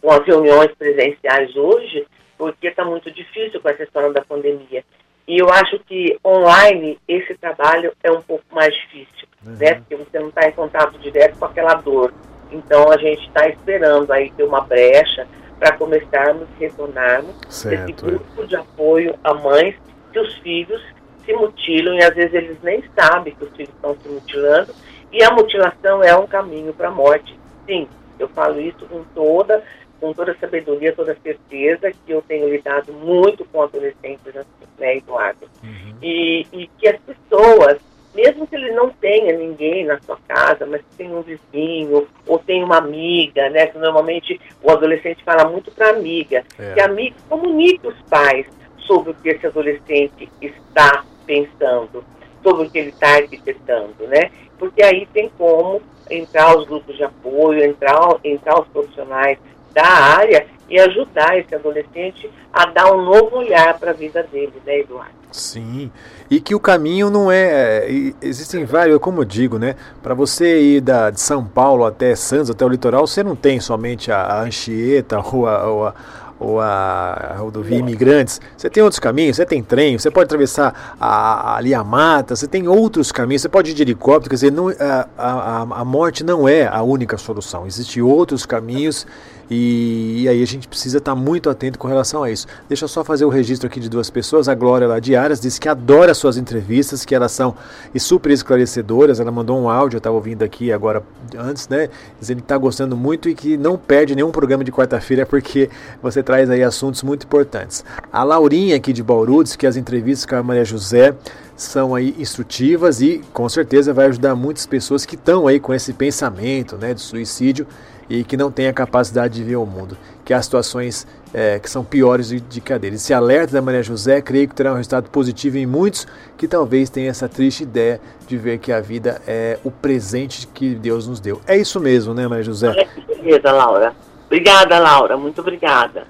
com 0.00 0.10
as 0.10 0.24
reuniões 0.24 0.70
presenciais 0.76 1.54
hoje, 1.56 2.06
porque 2.36 2.68
está 2.68 2.84
muito 2.84 3.10
difícil 3.10 3.60
com 3.60 3.68
essa 3.68 3.82
história 3.82 4.12
da 4.12 4.22
pandemia. 4.22 4.84
E 5.26 5.38
eu 5.38 5.50
acho 5.50 5.78
que 5.80 6.18
online 6.24 6.98
esse 7.06 7.34
trabalho 7.36 7.92
é 8.02 8.10
um 8.10 8.22
pouco 8.22 8.44
mais 8.50 8.74
difícil, 8.74 9.28
uhum. 9.44 9.56
né? 9.56 9.74
Porque 9.74 9.96
você 9.96 10.18
não 10.18 10.28
está 10.28 10.48
em 10.48 10.52
contato 10.52 10.98
direto 10.98 11.38
com 11.38 11.44
aquela 11.44 11.74
dor. 11.74 12.14
Então 12.50 12.90
a 12.90 12.96
gente 12.96 13.26
está 13.26 13.46
esperando 13.46 14.10
aí 14.10 14.30
ter 14.30 14.44
uma 14.44 14.62
brecha 14.62 15.26
para 15.58 15.76
começarmos 15.76 16.48
retornarmos 16.58 17.34
certo. 17.48 17.90
esse 17.90 17.92
grupo 17.92 18.46
de 18.46 18.56
apoio 18.56 19.18
a 19.22 19.34
mães 19.34 19.74
que 20.12 20.18
os 20.18 20.34
filhos 20.38 20.80
se 21.24 21.32
mutilam 21.34 21.94
e 21.96 22.02
às 22.02 22.14
vezes 22.14 22.32
eles 22.32 22.56
nem 22.62 22.82
sabem 22.98 23.34
que 23.34 23.44
os 23.44 23.50
filhos 23.50 23.74
estão 23.74 23.94
se 24.00 24.08
mutilando 24.08 24.74
e 25.12 25.22
a 25.22 25.30
mutilação 25.30 26.02
é 26.02 26.14
um 26.16 26.26
caminho 26.26 26.72
para 26.72 26.88
a 26.88 26.92
morte. 26.92 27.38
Sim, 27.66 27.88
eu 28.18 28.28
falo 28.28 28.60
isso 28.60 28.86
com 28.86 29.04
toda, 29.14 29.62
com 30.00 30.12
toda 30.12 30.36
sabedoria, 30.38 30.94
toda 30.94 31.16
certeza, 31.22 31.92
que 31.92 32.12
eu 32.12 32.22
tenho 32.22 32.48
lidado 32.48 32.92
muito 32.92 33.44
com 33.46 33.62
adolescentes, 33.62 34.34
né, 34.78 34.96
Eduardo? 34.96 35.48
Uhum. 35.62 35.94
E, 36.02 36.46
e 36.52 36.66
que 36.78 36.88
as 36.88 37.00
pessoas, 37.00 37.78
mesmo 38.14 38.46
que 38.46 38.56
ele 38.56 38.72
não 38.72 38.90
tenha 38.90 39.36
ninguém 39.36 39.84
na 39.84 40.00
sua 40.00 40.18
casa, 40.28 40.66
mas 40.66 40.82
tem 40.96 41.14
um 41.14 41.22
vizinho 41.22 42.06
ou 42.26 42.38
tem 42.38 42.62
uma 42.62 42.78
amiga, 42.78 43.48
né? 43.50 43.66
Que 43.66 43.78
normalmente 43.78 44.40
o 44.62 44.70
adolescente 44.70 45.22
fala 45.24 45.48
muito 45.48 45.70
para 45.70 45.90
amiga, 45.90 46.44
é. 46.58 46.74
que 46.74 46.80
a 46.80 46.86
amiga 46.86 47.16
comunique 47.28 47.86
os 47.86 48.00
pais 48.02 48.46
sobre 48.86 49.10
o 49.10 49.14
que 49.14 49.28
esse 49.28 49.46
adolescente 49.46 50.28
está 50.40 51.04
pensando, 51.26 52.04
sobre 52.42 52.66
o 52.66 52.70
que 52.70 52.78
ele 52.78 52.88
está 52.88 53.16
arquitetando, 53.16 54.06
né? 54.06 54.30
Porque 54.58 54.82
aí 54.82 55.06
tem 55.12 55.30
como 55.36 55.80
entrar 56.10 56.56
os 56.56 56.66
grupos 56.66 56.96
de 56.96 57.04
apoio, 57.04 57.64
entrar, 57.64 57.98
entrar 58.24 58.60
os 58.60 58.68
profissionais 58.68 59.38
da 59.72 59.86
área 59.86 60.46
e 60.68 60.78
ajudar 60.78 61.38
esse 61.38 61.54
adolescente 61.54 62.30
a 62.52 62.66
dar 62.66 62.92
um 62.92 63.02
novo 63.02 63.36
olhar 63.36 63.78
para 63.78 63.90
a 63.90 63.94
vida 63.94 64.22
dele, 64.22 64.52
né, 64.66 64.80
Eduardo? 64.80 65.18
Sim, 65.30 65.90
e 66.30 66.40
que 66.40 66.54
o 66.54 66.60
caminho 66.60 67.10
não 67.10 67.30
é. 67.30 67.86
é 67.86 68.12
existem 68.22 68.64
vários, 68.64 68.98
como 68.98 69.20
eu 69.20 69.24
digo, 69.24 69.58
né? 69.58 69.76
Para 70.02 70.14
você 70.14 70.60
ir 70.60 70.80
da, 70.80 71.10
de 71.10 71.20
São 71.20 71.44
Paulo 71.44 71.84
até 71.84 72.14
Santos, 72.16 72.50
até 72.50 72.64
o 72.64 72.68
litoral, 72.68 73.06
você 73.06 73.22
não 73.22 73.36
tem 73.36 73.60
somente 73.60 74.10
a, 74.10 74.22
a 74.22 74.42
Anchieta 74.42 75.20
ou 75.20 75.46
a, 75.46 75.68
ou 75.68 75.86
a 75.86 75.94
ou 76.40 76.60
a, 76.60 77.34
rodovia 77.38 77.78
Imigrantes, 77.78 78.40
você 78.56 78.70
tem 78.70 78.82
outros 78.82 79.00
caminhos, 79.00 79.36
você 79.36 79.46
tem 79.46 79.62
trem, 79.62 79.98
você 79.98 80.10
pode 80.10 80.26
atravessar 80.26 80.96
a, 81.00 81.56
ali 81.56 81.74
a 81.74 81.82
mata, 81.82 82.36
você 82.36 82.46
tem 82.46 82.68
outros 82.68 83.10
caminhos, 83.10 83.42
você 83.42 83.48
pode 83.48 83.70
ir 83.70 83.74
de 83.74 83.82
helicóptero, 83.82 84.30
quer 84.30 84.36
dizer, 84.36 84.52
não, 84.52 84.68
a, 84.68 85.08
a, 85.16 85.60
a 85.80 85.84
morte 85.84 86.22
não 86.22 86.48
é 86.48 86.66
a 86.66 86.82
única 86.82 87.16
solução, 87.16 87.66
existem 87.66 88.02
outros 88.02 88.46
caminhos 88.46 89.06
e, 89.50 90.22
e, 90.22 90.28
aí 90.28 90.42
a 90.42 90.46
gente 90.46 90.68
precisa 90.68 90.98
estar 90.98 91.14
tá 91.14 91.16
muito 91.16 91.48
atento 91.48 91.78
com 91.78 91.88
relação 91.88 92.22
a 92.22 92.30
isso. 92.30 92.46
Deixa 92.68 92.84
eu 92.84 92.88
só 92.88 93.02
fazer 93.02 93.24
o 93.24 93.28
registro 93.28 93.66
aqui 93.66 93.80
de 93.80 93.88
duas 93.88 94.10
pessoas. 94.10 94.48
A 94.48 94.54
Glória 94.54 94.86
lá 94.86 95.00
de 95.00 95.16
Aras 95.16 95.40
disse 95.40 95.58
que 95.60 95.68
adora 95.68 96.12
suas 96.12 96.36
entrevistas, 96.36 97.04
que 97.04 97.14
elas 97.14 97.32
são 97.32 97.54
super 97.96 98.30
esclarecedoras. 98.30 99.20
Ela 99.20 99.30
mandou 99.30 99.58
um 99.58 99.68
áudio, 99.68 99.96
eu 99.96 99.98
estava 99.98 100.14
ouvindo 100.14 100.42
aqui 100.42 100.70
agora 100.70 101.02
antes, 101.36 101.68
né? 101.68 101.88
Dizendo 102.20 102.38
que 102.38 102.44
está 102.44 102.58
gostando 102.58 102.96
muito 102.96 103.28
e 103.28 103.34
que 103.34 103.56
não 103.56 103.78
perde 103.78 104.14
nenhum 104.14 104.30
programa 104.30 104.62
de 104.62 104.70
quarta-feira 104.70 105.24
porque 105.24 105.70
você 106.02 106.22
traz 106.22 106.50
aí 106.50 106.62
assuntos 106.62 107.02
muito 107.02 107.24
importantes. 107.24 107.84
A 108.12 108.22
Laurinha 108.22 108.76
aqui 108.76 108.92
de 108.92 109.02
Bauru 109.02 109.42
disse 109.42 109.56
que 109.56 109.66
as 109.66 109.76
entrevistas 109.76 110.26
com 110.26 110.36
a 110.36 110.42
Maria 110.42 110.64
José 110.64 111.14
são 111.56 111.94
aí 111.94 112.14
instrutivas 112.18 113.00
e 113.00 113.20
com 113.32 113.48
certeza 113.48 113.92
vai 113.92 114.06
ajudar 114.06 114.36
muitas 114.36 114.64
pessoas 114.64 115.04
que 115.04 115.16
estão 115.16 115.48
aí 115.48 115.58
com 115.58 115.74
esse 115.74 115.92
pensamento 115.92 116.76
né, 116.76 116.94
de 116.94 117.00
suicídio 117.00 117.66
e 118.08 118.24
que 118.24 118.36
não 118.36 118.50
têm 118.50 118.68
a 118.68 118.72
capacidade 118.72 119.34
de 119.34 119.44
ver 119.44 119.56
o 119.56 119.66
mundo, 119.66 119.96
que 120.24 120.32
há 120.32 120.40
situações 120.40 121.06
é, 121.32 121.58
que 121.58 121.68
são 121.68 121.84
piores 121.84 122.28
de, 122.28 122.40
de 122.40 122.60
cadeira. 122.60 122.96
Esse 122.96 123.12
alerta 123.12 123.52
da 123.52 123.62
Maria 123.62 123.82
José, 123.82 124.20
creio 124.22 124.48
que 124.48 124.54
terá 124.54 124.72
um 124.72 124.76
resultado 124.76 125.10
positivo 125.10 125.58
em 125.58 125.66
muitos 125.66 126.06
que 126.36 126.48
talvez 126.48 126.88
tenham 126.88 127.10
essa 127.10 127.28
triste 127.28 127.64
ideia 127.64 128.00
de 128.26 128.36
ver 128.36 128.58
que 128.58 128.72
a 128.72 128.80
vida 128.80 129.20
é 129.26 129.58
o 129.62 129.70
presente 129.70 130.46
que 130.46 130.74
Deus 130.74 131.06
nos 131.06 131.20
deu. 131.20 131.40
É 131.46 131.56
isso 131.56 131.78
mesmo, 131.80 132.14
né, 132.14 132.26
Maria 132.26 132.44
José? 132.44 132.88
É 133.24 133.50
Laura. 133.50 133.94
Obrigada, 134.26 134.78
Laura, 134.78 135.16
muito 135.16 135.40
obrigada. 135.40 136.06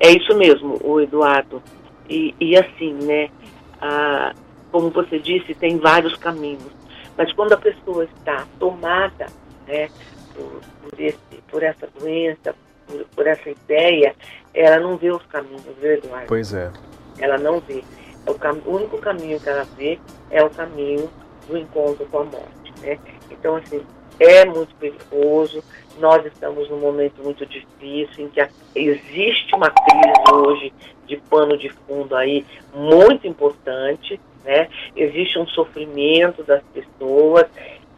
É 0.00 0.10
isso 0.10 0.36
mesmo, 0.36 0.78
o 0.82 1.00
Eduardo. 1.00 1.62
E, 2.08 2.34
e 2.40 2.56
assim, 2.56 2.94
né, 3.02 3.28
ah, 3.80 4.32
como 4.70 4.90
você 4.90 5.18
disse, 5.18 5.54
tem 5.54 5.78
vários 5.78 6.16
caminhos. 6.16 6.72
Mas 7.16 7.32
quando 7.32 7.52
a 7.52 7.56
pessoa 7.56 8.04
está 8.04 8.44
tomada 8.58 9.26
né, 9.66 9.88
por, 10.34 10.60
por, 10.82 11.00
esse, 11.00 11.18
por 11.48 11.62
essa 11.62 11.88
doença, 11.98 12.54
por, 12.86 13.04
por, 13.14 13.26
essa 13.26 13.50
ideia, 13.50 14.14
ela 14.52 14.78
não 14.80 14.96
vê 14.96 15.10
os 15.10 15.24
caminhos, 15.26 15.62
viu, 15.80 15.92
Eduardo? 15.92 16.26
Pois 16.26 16.52
é. 16.52 16.70
Ela 17.18 17.38
não 17.38 17.60
vê. 17.60 17.82
É 18.26 18.30
o, 18.30 18.34
cam 18.34 18.60
o 18.64 18.76
único 18.76 18.98
caminho 18.98 19.40
que 19.40 19.48
ela 19.48 19.64
vê 19.76 19.98
é 20.30 20.42
o 20.42 20.50
caminho 20.50 21.10
do 21.46 21.56
encontro 21.56 22.06
com 22.06 22.18
a 22.20 22.24
morte. 22.24 22.72
Né? 22.80 22.98
Então, 23.30 23.56
assim, 23.56 23.84
é 24.18 24.44
muito 24.44 24.74
perigoso. 24.76 25.62
Nós 25.98 26.24
estamos 26.26 26.68
num 26.68 26.78
momento 26.78 27.22
muito 27.22 27.46
difícil 27.46 28.24
em 28.24 28.28
que 28.28 28.46
existe 28.74 29.54
uma 29.54 29.70
crise 29.70 30.32
hoje 30.32 30.72
de 31.06 31.16
pano 31.28 31.56
de 31.56 31.68
fundo 31.86 32.16
aí 32.16 32.44
muito 32.74 33.26
importante, 33.26 34.20
né? 34.44 34.68
Existe 34.96 35.38
um 35.38 35.46
sofrimento 35.46 36.42
das 36.42 36.62
pessoas 36.72 37.46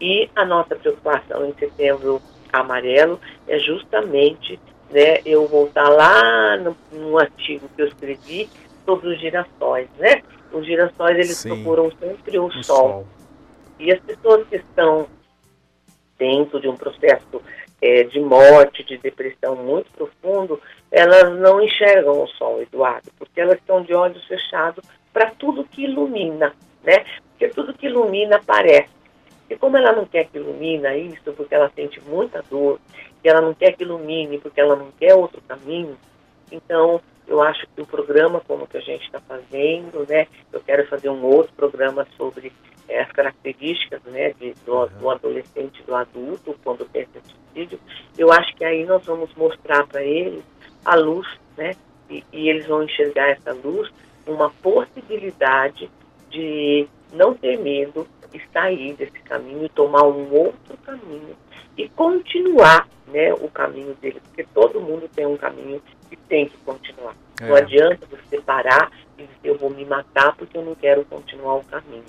e 0.01 0.31
a 0.35 0.45
nossa 0.45 0.77
preocupação 0.77 1.47
em 1.47 1.55
setembro 1.55 2.21
amarelo 2.53 3.21
é 3.47 3.59
justamente 3.59 4.59
né, 4.91 5.21
eu 5.25 5.47
voltar 5.47 5.89
lá 5.89 6.57
no, 6.57 6.77
no 6.93 7.19
artigo 7.19 7.69
que 7.75 7.83
eu 7.83 7.89
escrevi 7.89 8.49
sobre 8.85 9.09
os 9.09 9.21
girassóis, 9.21 9.89
né? 9.99 10.23
Os 10.53 10.65
girassóis 10.65 11.17
eles 11.17 11.37
Sim, 11.37 11.49
procuram 11.49 11.91
sempre 11.99 12.39
o, 12.39 12.47
o 12.47 12.53
sol. 12.63 12.63
sol. 12.63 13.07
E 13.79 13.93
as 13.93 14.01
pessoas 14.01 14.47
que 14.49 14.57
estão 14.57 15.09
dentro 16.19 16.61
de 16.61 16.69
um 16.69 16.77
processo 16.77 17.43
é, 17.83 18.05
de 18.05 18.21
morte, 18.21 18.85
de 18.85 18.97
depressão 18.97 19.57
muito 19.57 19.91
profundo, 19.93 20.61
elas 20.91 21.39
não 21.39 21.61
enxergam 21.61 22.23
o 22.23 22.27
sol, 22.29 22.63
Eduardo, 22.63 23.11
porque 23.19 23.41
elas 23.41 23.59
estão 23.59 23.83
de 23.83 23.93
olhos 23.93 24.25
fechados 24.25 24.85
para 25.13 25.31
tudo 25.33 25.65
que 25.65 25.85
ilumina, 25.85 26.55
né? 26.83 27.05
Porque 27.31 27.49
tudo 27.49 27.75
que 27.75 27.87
ilumina 27.87 28.37
aparece. 28.37 28.89
E 29.49 29.57
como 29.57 29.77
ela 29.77 29.93
não 29.93 30.05
quer 30.05 30.27
que 30.27 30.39
ilumina 30.39 30.97
isso, 30.97 31.33
porque 31.33 31.55
ela 31.55 31.71
sente 31.75 32.01
muita 32.01 32.43
dor, 32.43 32.81
e 33.23 33.29
ela 33.29 33.41
não 33.41 33.55
quer 33.55 33.73
que 33.73 33.85
ilumine 33.85 34.39
porque 34.39 34.61
ela 34.61 34.77
não 34.77 34.91
quer 34.93 35.15
outro 35.15 35.41
caminho, 35.43 35.97
então 36.51 37.01
eu 37.27 37.43
acho 37.43 37.67
que 37.75 37.83
o 37.83 37.87
programa 37.87 38.41
como 38.41 38.67
que 38.67 38.77
a 38.77 38.81
gente 38.81 39.05
está 39.05 39.21
fazendo, 39.21 40.07
né? 40.09 40.27
Eu 40.53 40.61
quero 40.61 40.87
fazer 40.87 41.09
um 41.09 41.25
outro 41.25 41.53
programa 41.55 42.07
sobre 42.17 42.53
é, 42.89 43.01
as 43.01 43.11
características, 43.11 44.01
né, 44.05 44.33
de, 44.39 44.55
do, 44.65 44.87
do 44.87 45.11
adolescente, 45.11 45.83
do 45.83 45.95
adulto 45.95 46.57
quando 46.63 46.85
tem 46.85 47.07
suicídio. 47.07 47.81
Eu 48.17 48.33
acho 48.33 48.55
que 48.55 48.65
aí 48.65 48.85
nós 48.85 49.05
vamos 49.05 49.35
mostrar 49.35 49.87
para 49.87 50.03
eles 50.03 50.45
a 50.85 50.95
luz, 50.95 51.27
né? 51.57 51.75
E, 52.09 52.23
e 52.33 52.49
eles 52.49 52.67
vão 52.67 52.85
enxergar 52.85 53.31
essa 53.31 53.53
luz, 53.53 53.91
uma 54.27 54.51
possibilidade 54.63 55.91
de 56.31 56.89
não 57.17 57.35
ter 57.35 57.59
medo, 57.59 58.07
sair 58.57 58.95
desse 58.95 59.19
caminho 59.21 59.67
e 59.67 59.69
tomar 59.69 60.05
um 60.05 60.33
outro 60.33 60.77
caminho 60.79 61.37
e 61.77 61.89
continuar 61.91 62.89
né, 63.07 63.35
o 63.35 63.49
caminho 63.49 63.95
dele, 64.01 64.21
porque 64.25 64.45
todo 64.55 64.81
mundo 64.81 65.09
tem 65.15 65.27
um 65.27 65.37
caminho 65.37 65.83
que 66.09 66.17
tem 66.17 66.49
que 66.49 66.57
continuar. 66.59 67.15
É. 67.41 67.47
Não 67.47 67.55
adianta 67.55 68.07
você 68.07 68.41
parar 68.41 68.91
e 69.19 69.23
dizer 69.23 69.39
eu 69.45 69.59
vou 69.59 69.69
me 69.69 69.85
matar 69.85 70.35
porque 70.37 70.57
eu 70.57 70.65
não 70.65 70.75
quero 70.75 71.05
continuar 71.05 71.57
o 71.57 71.65
caminho. 71.65 72.05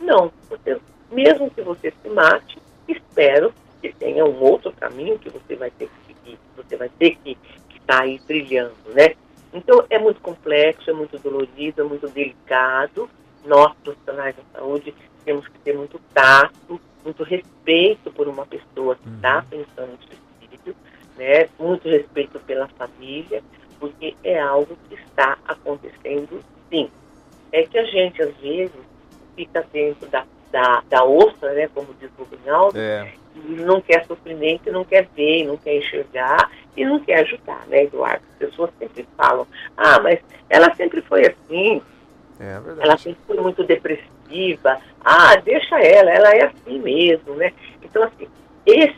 Não, 0.00 0.32
você, 0.50 0.80
mesmo 1.10 1.50
que 1.50 1.62
você 1.62 1.92
se 2.02 2.08
mate, 2.08 2.58
espero 2.88 3.54
que 3.80 3.92
tenha 3.92 4.24
um 4.24 4.40
outro 4.42 4.72
caminho 4.72 5.18
que 5.18 5.30
você 5.30 5.54
vai 5.54 5.70
ter 5.70 5.88
que 5.88 6.14
seguir, 6.14 6.38
você 6.56 6.76
vai 6.76 6.88
ter 6.88 7.16
que 7.16 7.38
estar 7.74 7.98
tá 7.98 8.02
aí 8.02 8.18
trilhando, 8.20 8.74
né? 8.88 9.14
Então 9.54 9.84
é 9.88 9.98
muito 9.98 10.20
complexo, 10.20 10.90
é 10.90 10.92
muito 10.92 11.18
dolorido, 11.18 11.82
é 11.82 11.84
muito 11.84 12.08
delicado. 12.08 13.08
Nós, 13.44 13.72
profissionais 13.82 14.36
da 14.36 14.42
saúde, 14.58 14.94
temos 15.24 15.46
que 15.48 15.58
ter 15.60 15.76
muito 15.76 16.00
tato, 16.14 16.80
muito 17.04 17.22
respeito 17.24 18.10
por 18.12 18.28
uma 18.28 18.46
pessoa 18.46 18.96
que 18.96 19.08
está 19.08 19.38
uhum. 19.38 19.44
pensando 19.64 19.92
em 19.92 20.06
suicídio, 20.06 20.76
né? 21.16 21.48
muito 21.58 21.88
respeito 21.88 22.38
pela 22.40 22.68
família, 22.68 23.42
porque 23.78 24.14
é 24.22 24.38
algo 24.38 24.76
que 24.88 24.94
está 24.94 25.36
acontecendo 25.46 26.40
sim. 26.70 26.90
É 27.50 27.64
que 27.64 27.76
a 27.76 27.84
gente, 27.84 28.22
às 28.22 28.34
vezes, 28.36 28.72
fica 29.36 29.66
dentro 29.72 30.08
da, 30.08 30.24
da, 30.50 30.82
da 30.88 31.04
ostra, 31.04 31.52
né, 31.52 31.68
como 31.74 31.94
diz 32.00 32.10
o 32.18 32.24
Rinaldo, 32.24 32.78
é. 32.78 33.12
e 33.34 33.38
não 33.54 33.80
quer 33.80 34.06
sofrimento, 34.06 34.70
não 34.70 34.84
quer 34.84 35.08
ver, 35.14 35.44
não 35.44 35.56
quer 35.56 35.78
enxergar 35.78 36.50
e 36.76 36.84
não 36.84 37.00
quer 37.00 37.20
ajudar, 37.20 37.66
né, 37.66 37.84
Eduardo? 37.84 38.24
As 38.30 38.36
pessoas 38.36 38.70
sempre 38.78 39.06
falam, 39.16 39.46
ah, 39.76 40.00
mas 40.00 40.20
ela 40.48 40.74
sempre 40.74 41.02
foi 41.02 41.26
assim, 41.26 41.82
é 42.40 42.60
ela 42.80 42.96
sempre 42.96 43.20
foi 43.26 43.36
muito 43.38 43.62
depressiva, 43.64 44.80
ah, 45.04 45.36
deixa 45.36 45.78
ela, 45.80 46.10
ela 46.10 46.34
é 46.34 46.44
assim 46.44 46.78
mesmo, 46.78 47.34
né? 47.34 47.52
Então, 47.82 48.02
assim, 48.02 48.26
esse, 48.64 48.96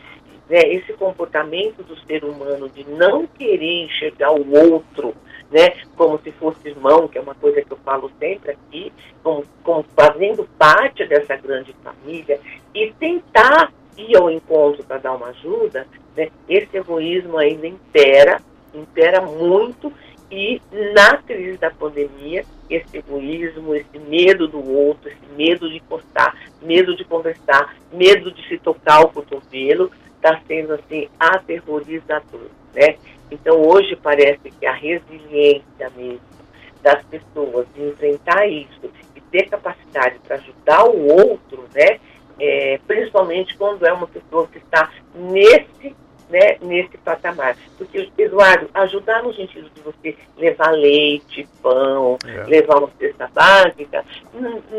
né, 0.49 0.59
esse 0.61 0.93
comportamento 0.93 1.83
do 1.83 1.95
ser 2.05 2.23
humano 2.23 2.69
de 2.69 2.87
não 2.89 3.27
querer 3.27 3.85
enxergar 3.85 4.31
o 4.31 4.73
outro, 4.73 5.13
né, 5.51 5.73
como 5.95 6.19
se 6.19 6.31
fosse 6.31 6.69
irmão, 6.69 7.07
que 7.07 7.17
é 7.17 7.21
uma 7.21 7.35
coisa 7.35 7.61
que 7.61 7.71
eu 7.71 7.77
falo 7.77 8.11
sempre 8.19 8.51
aqui, 8.51 8.91
como, 9.23 9.43
como 9.63 9.85
fazendo 9.95 10.47
parte 10.57 11.05
dessa 11.05 11.35
grande 11.35 11.75
família, 11.83 12.39
e 12.73 12.91
tentar 12.99 13.71
ir 13.97 14.17
ao 14.17 14.29
encontro 14.29 14.83
para 14.83 14.97
dar 14.97 15.13
uma 15.13 15.27
ajuda, 15.27 15.87
né, 16.15 16.29
esse 16.47 16.77
egoísmo 16.77 17.37
ainda 17.37 17.67
impera, 17.67 18.41
impera 18.73 19.21
muito, 19.21 19.91
e 20.31 20.61
na 20.93 21.17
crise 21.17 21.57
da 21.57 21.69
pandemia, 21.69 22.43
esse 22.69 22.97
egoísmo, 22.97 23.75
esse 23.75 23.99
medo 23.99 24.47
do 24.47 24.71
outro, 24.71 25.09
esse 25.09 25.25
medo 25.35 25.69
de 25.69 25.77
encostar, 25.77 26.35
medo 26.61 26.95
de 26.95 27.03
conversar, 27.05 27.75
medo 27.93 28.31
de 28.31 28.47
se 28.47 28.57
tocar 28.57 29.01
o 29.01 29.09
cotovelo, 29.09 29.91
está 30.15 30.41
sendo 30.47 30.73
assim 30.73 31.07
aterrorizador, 31.19 32.49
né? 32.73 32.95
Então 33.29 33.61
hoje 33.61 33.95
parece 33.95 34.49
que 34.51 34.65
a 34.65 34.73
resiliência 34.73 35.91
mesmo 35.95 36.35
das 36.81 37.03
pessoas 37.05 37.67
de 37.75 37.83
enfrentar 37.83 38.47
isso 38.47 38.91
e 39.15 39.21
ter 39.21 39.49
capacidade 39.49 40.19
para 40.19 40.35
ajudar 40.37 40.85
o 40.85 41.07
outro, 41.07 41.65
né? 41.73 41.99
É, 42.37 42.79
principalmente 42.85 43.55
quando 43.57 43.85
é 43.85 43.93
uma 43.93 44.07
pessoa 44.07 44.47
que 44.47 44.57
está 44.57 44.91
nesse 45.13 45.84
né, 46.35 46.57
nesse 46.61 46.97
patamar. 46.97 47.55
Porque, 47.77 48.11
Eduardo, 48.17 48.69
ajudar 48.73 49.23
no 49.23 49.33
sentido 49.33 49.69
de 49.73 49.81
você 49.81 50.17
levar 50.37 50.71
leite, 50.71 51.47
pão, 51.61 52.17
é. 52.25 52.43
levar 52.43 52.79
uma 52.79 52.89
cesta 52.99 53.29
básica, 53.33 54.03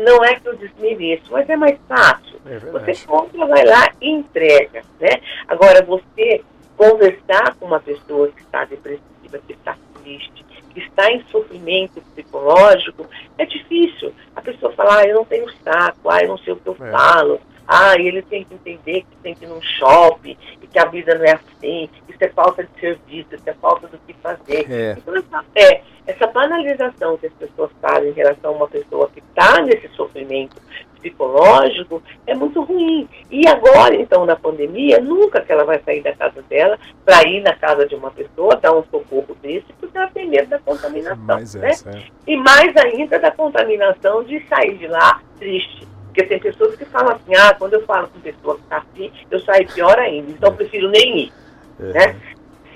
não 0.05 0.23
é 0.23 0.35
que 0.35 0.47
eu 0.47 0.55
desmereço, 0.55 1.31
mas 1.31 1.49
é 1.49 1.55
mais 1.55 1.79
fácil. 1.87 2.39
É 2.45 2.59
você 2.59 3.05
compra, 3.07 3.47
vai 3.47 3.65
lá 3.65 3.91
e 3.99 4.09
entrega. 4.09 4.83
Né? 4.99 5.19
Agora, 5.47 5.83
você 5.83 6.43
conversar 6.77 7.55
com 7.55 7.65
uma 7.65 7.79
pessoa 7.79 8.27
que 8.27 8.41
está 8.41 8.63
depressiva, 8.65 9.39
que 9.47 9.53
está 9.53 9.75
triste, 10.03 10.45
que 10.73 10.79
está 10.79 11.11
em 11.11 11.23
sofrimento 11.31 11.99
psicológico, 12.13 13.07
é 13.39 13.45
difícil. 13.47 14.13
A 14.35 14.41
pessoa 14.41 14.71
fala, 14.73 14.99
ah, 14.99 15.07
eu 15.07 15.15
não 15.15 15.25
tenho 15.25 15.49
saco, 15.63 16.07
ah, 16.07 16.21
eu 16.21 16.27
não 16.27 16.37
sei 16.37 16.53
o 16.53 16.57
que 16.57 16.67
eu 16.67 16.77
é. 16.79 16.91
falo, 16.91 17.41
Ah, 17.67 17.95
ele 17.95 18.21
tem 18.21 18.45
que 18.45 18.53
entender 18.53 19.01
que 19.01 19.17
tem 19.21 19.35
que 19.35 19.43
ir 19.43 19.47
num 19.47 19.61
shopping 19.61 20.37
e 20.61 20.67
que 20.67 20.79
a 20.79 20.85
vida 20.85 21.15
não 21.15 21.25
é 21.25 21.33
assim, 21.33 21.89
isso 22.07 22.17
é 22.21 22.29
falta 22.29 22.63
de 22.63 22.79
serviço, 22.79 23.35
isso 23.35 23.49
é 23.49 23.53
falta 23.53 23.87
do 23.87 23.97
que 23.99 24.13
fazer. 24.13 24.71
É. 24.71 24.91
Então, 24.97 25.15
essa, 25.15 25.45
é, 25.55 25.81
essa 26.07 26.27
banalização 26.27 27.17
que 27.17 27.27
as 27.27 27.33
pessoas 27.33 27.69
fazem 27.81 28.09
em 28.09 28.13
relação 28.13 28.51
a 28.51 28.55
uma 28.55 28.67
pessoa 28.67 29.09
que 29.13 29.19
está 29.19 29.61
nesse 29.61 29.89
sofrimento 29.89 30.55
psicológico 30.97 32.01
é 32.25 32.33
muito 32.33 32.61
ruim. 32.61 33.07
E 33.29 33.47
agora, 33.47 33.95
então, 33.95 34.25
na 34.25 34.35
pandemia, 34.35 34.99
nunca 34.99 35.41
que 35.41 35.51
ela 35.51 35.63
vai 35.63 35.79
sair 35.83 36.01
da 36.01 36.13
casa 36.15 36.41
dela 36.43 36.79
para 37.05 37.27
ir 37.27 37.41
na 37.41 37.53
casa 37.55 37.85
de 37.85 37.95
uma 37.95 38.11
pessoa, 38.11 38.55
dar 38.55 38.73
um 38.75 38.83
socorro 38.83 39.35
desse, 39.41 39.67
porque 39.79 39.97
ela 39.97 40.07
tem 40.07 40.27
medo 40.29 40.49
da 40.49 40.59
contaminação. 40.59 41.23
Mais 41.25 41.53
né? 41.55 41.71
é. 41.85 42.03
E 42.25 42.37
mais 42.37 42.75
ainda 42.77 43.19
da 43.19 43.31
contaminação 43.31 44.23
de 44.23 44.45
sair 44.47 44.77
de 44.77 44.87
lá 44.87 45.21
triste. 45.37 45.87
Porque 46.17 46.29
tem 46.29 46.39
pessoas 46.39 46.75
que 46.75 46.85
falam 46.85 47.15
assim, 47.15 47.35
ah, 47.35 47.53
quando 47.53 47.75
eu 47.75 47.85
falo 47.85 48.07
com 48.07 48.19
pessoa 48.19 48.55
que 48.55 48.63
está 48.63 48.77
assim, 48.77 49.11
eu 49.29 49.39
saio 49.41 49.67
pior 49.71 49.99
ainda, 49.99 50.31
então 50.31 50.49
eu 50.49 50.55
prefiro 50.55 50.89
nem 50.89 51.25
ir. 51.25 51.33
É. 51.79 51.83
Né? 51.83 52.21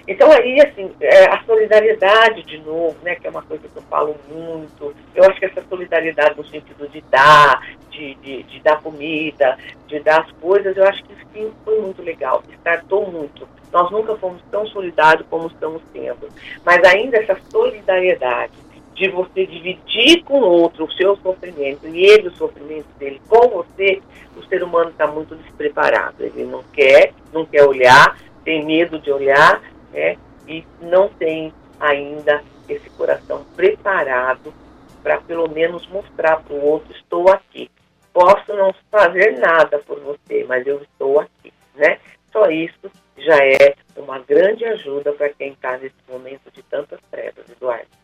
Então 0.08 0.32
aí, 0.32 0.62
assim, 0.62 0.92
é, 1.02 1.26
a 1.26 1.44
solidariedade 1.44 2.44
de 2.44 2.60
novo, 2.60 2.96
né, 3.02 3.16
que 3.16 3.26
é 3.26 3.32
uma 3.32 3.42
coisa 3.42 3.68
que 3.68 3.76
eu 3.76 3.82
falo 3.90 4.16
muito, 4.30 4.94
eu 5.16 5.24
acho 5.24 5.40
que 5.40 5.46
essa 5.46 5.64
solidariedade 5.68 6.38
no 6.38 6.46
sentido 6.46 6.88
de 6.88 7.02
dar, 7.10 7.68
de, 7.90 8.14
de, 8.16 8.44
de 8.44 8.60
dar 8.60 8.80
comida, 8.80 9.58
de 9.88 10.00
dar 10.02 10.22
as 10.22 10.32
coisas, 10.34 10.78
eu 10.78 10.86
acho 10.86 11.04
que 11.04 11.16
sim, 11.34 11.52
foi 11.66 11.82
muito 11.82 12.04
legal, 12.04 12.44
startou 12.60 13.10
muito. 13.10 13.48
Nós 13.74 13.90
nunca 13.90 14.16
fomos 14.18 14.40
tão 14.52 14.68
solidários 14.68 15.26
como 15.32 15.48
estamos 15.48 15.82
sendo. 15.92 16.30
Mas 16.64 16.84
ainda 16.84 17.18
essa 17.18 17.36
solidariedade 17.50 18.54
de 19.02 19.10
você 19.10 19.48
dividir 19.48 20.24
com 20.24 20.40
o 20.40 20.46
outro 20.46 20.86
o 20.86 20.92
seu 20.92 21.16
sofrimento 21.18 21.88
e 21.88 22.06
ele 22.06 22.28
o 22.28 22.36
sofrimento 22.36 22.86
dele 23.00 23.20
com 23.28 23.50
você, 23.50 24.00
o 24.38 24.44
ser 24.44 24.62
humano 24.62 24.92
está 24.92 25.08
muito 25.08 25.36
despreparado. 25.38 26.24
Ele 26.24 26.44
não 26.44 26.62
quer, 26.72 27.12
não 27.34 27.44
quer 27.44 27.64
olhar, 27.64 28.16
tem 28.46 28.64
medo 28.64 29.00
de 29.00 29.12
olhar, 29.12 29.60
né? 29.92 30.18
E 30.48 30.64
não 30.80 31.10
tem 31.10 31.52
ainda 31.80 32.44
esse 32.70 32.88
coração 32.92 33.44
preparado 33.56 34.54
para 35.02 35.20
pelo 35.20 35.50
menos 35.50 35.88
mostrar 35.88 36.38
para 36.44 36.54
o 36.54 36.64
outro 36.64 36.96
estou 36.96 37.28
aqui. 37.32 37.72
Posso 38.14 38.54
não 38.54 38.72
fazer 38.92 39.40
nada 39.40 39.80
por 39.80 40.00
você, 40.00 40.46
mas 40.48 40.68
eu 40.68 40.80
estou 40.80 41.20
aqui, 41.20 41.52
né? 41.74 41.98
Só 42.32 42.52
isso 42.52 42.92
já 43.18 43.38
é 43.38 43.74
uma 43.98 44.20
grande 44.20 44.64
ajuda 44.64 45.12
para 45.14 45.30
quem 45.30 45.54
está 45.54 45.76
nesse 45.80 45.96
momento 46.08 46.52
de 46.52 46.62
tantas 46.62 47.00
trevas, 47.10 47.50
Eduardo. 47.50 48.01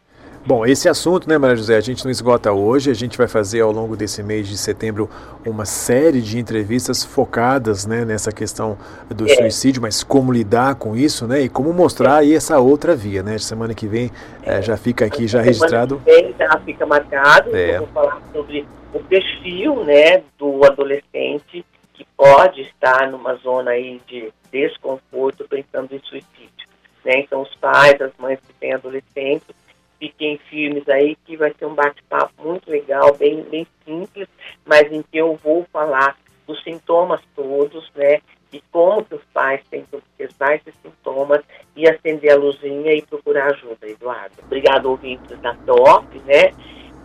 Bom, 0.48 0.66
esse 0.66 0.88
assunto, 0.88 1.28
né, 1.28 1.38
Maria 1.38 1.58
José, 1.58 1.76
a 1.76 1.82
gente 1.82 2.06
não 2.06 2.10
esgota 2.10 2.54
hoje. 2.54 2.90
A 2.90 2.94
gente 2.94 3.18
vai 3.18 3.28
fazer 3.28 3.60
ao 3.60 3.70
longo 3.70 3.98
desse 3.98 4.24
mês 4.24 4.48
de 4.48 4.58
setembro 4.58 5.10
uma 5.46 5.66
série 5.66 6.22
de 6.22 6.40
entrevistas 6.40 7.04
focadas 7.04 7.86
né, 7.86 8.06
nessa 8.06 8.32
questão 8.32 8.78
do 9.14 9.30
é. 9.30 9.36
suicídio, 9.36 9.82
mas 9.82 10.06
como 10.06 10.32
lidar 10.32 10.76
com 10.76 10.96
isso, 10.96 11.28
né? 11.28 11.42
E 11.42 11.50
como 11.50 11.74
mostrar 11.74 12.20
aí 12.20 12.34
essa 12.34 12.60
outra 12.60 12.96
via, 12.96 13.22
né? 13.22 13.38
Semana 13.38 13.74
que 13.74 13.88
vem 13.88 14.10
é. 14.42 14.60
É, 14.60 14.62
já 14.62 14.78
fica 14.78 15.04
aqui 15.04 15.28
já 15.28 15.42
registrado. 15.42 16.02
Semana 16.06 16.22
que 16.22 16.38
vem 16.38 16.48
já 16.48 16.60
fica 16.60 16.86
marcado. 16.86 17.54
É. 17.54 17.80
Vou 17.80 17.88
falar 17.88 18.22
sobre 18.32 18.66
o 18.94 19.00
perfil, 19.04 19.84
né, 19.84 20.24
do 20.40 20.64
adolescente 20.64 21.66
que 21.94 22.06
pode 22.16 22.62
estar 22.62 23.12
numa 23.12 23.36
zona 23.36 23.72
aí 23.72 24.00
de 24.08 24.32
desconforto 24.50 25.46
pensando 25.50 25.94
em 25.94 26.00
suicídio. 26.00 26.68
Né? 27.04 27.20
Então, 27.20 27.42
os 27.42 27.54
pais, 27.56 28.00
as 28.00 28.12
mães 28.18 28.40
que 28.40 28.54
têm 28.54 28.74
adolescentes 28.74 29.67
fiquem 30.00 30.38
firmes 30.50 30.88
aí, 30.90 31.16
que 31.26 31.36
vai 31.36 31.54
ser 31.58 31.66
um 31.66 31.76
bate-papo 31.76 32.34
muito 32.44 32.70
legal, 32.70 33.16
bem, 33.16 33.44
bem 33.44 33.68
simples, 33.86 34.28
mas 34.66 34.92
em 34.92 35.02
que 35.02 35.18
eu 35.18 35.36
vou 35.44 35.66
falar 35.72 36.18
dos 36.46 36.62
sintomas 36.64 37.22
todos, 37.36 37.92
né? 37.96 38.22
E 38.52 38.62
como 38.72 39.04
que 39.04 39.16
os 39.16 39.24
pais 39.34 39.62
têm 39.70 39.84
que 39.84 39.98
observar 39.98 40.56
esses 40.56 40.74
sintomas 40.82 41.44
e 41.76 41.88
acender 41.88 42.32
a 42.32 42.38
luzinha 42.38 42.94
e 42.94 43.02
procurar 43.02 43.52
ajuda, 43.52 43.88
Eduardo. 43.88 44.36
Obrigado, 44.46 44.86
ouvintes 44.86 45.38
da 45.42 45.54
TOP, 45.54 46.18
né? 46.20 46.54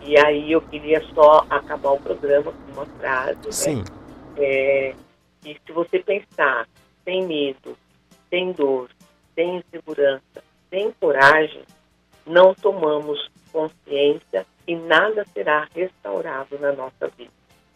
E 0.01 0.17
aí 0.17 0.51
eu 0.51 0.61
queria 0.61 1.01
só 1.13 1.45
acabar 1.49 1.91
o 1.91 1.99
programa 1.99 2.51
com 2.51 2.71
uma 2.71 2.85
frase, 2.85 3.45
né? 3.45 3.51
Sim. 3.51 3.77
Né? 3.77 3.83
É, 4.37 4.95
e 5.45 5.57
se 5.65 5.71
você 5.73 5.99
pensar 5.99 6.67
sem 7.03 7.25
medo, 7.27 7.77
sem 8.29 8.51
dor, 8.53 8.89
sem 9.35 9.57
insegurança, 9.57 10.43
sem 10.69 10.91
coragem, 10.99 11.63
não 12.25 12.53
tomamos 12.53 13.29
consciência 13.51 14.45
e 14.67 14.75
nada 14.75 15.25
será 15.33 15.67
restaurado 15.75 16.57
na 16.59 16.71
nossa 16.71 17.07
vida, 17.17 17.31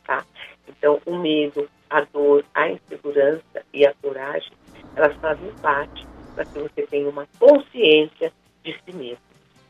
tá? 0.06 0.26
Então, 0.68 1.00
o 1.06 1.18
medo, 1.18 1.70
a 1.90 2.02
dor, 2.02 2.44
a 2.54 2.70
insegurança 2.70 3.64
e 3.74 3.86
a 3.86 3.94
coragem, 4.02 4.52
elas 4.96 5.16
fazem 5.18 5.52
parte 5.62 6.06
para 6.34 6.46
que 6.46 6.60
você 6.60 6.88
tenha 6.88 7.10
uma 7.10 7.28
consciência 7.40 8.32
de 8.64 8.74
si 8.84 8.96
mesmo. 8.96 9.22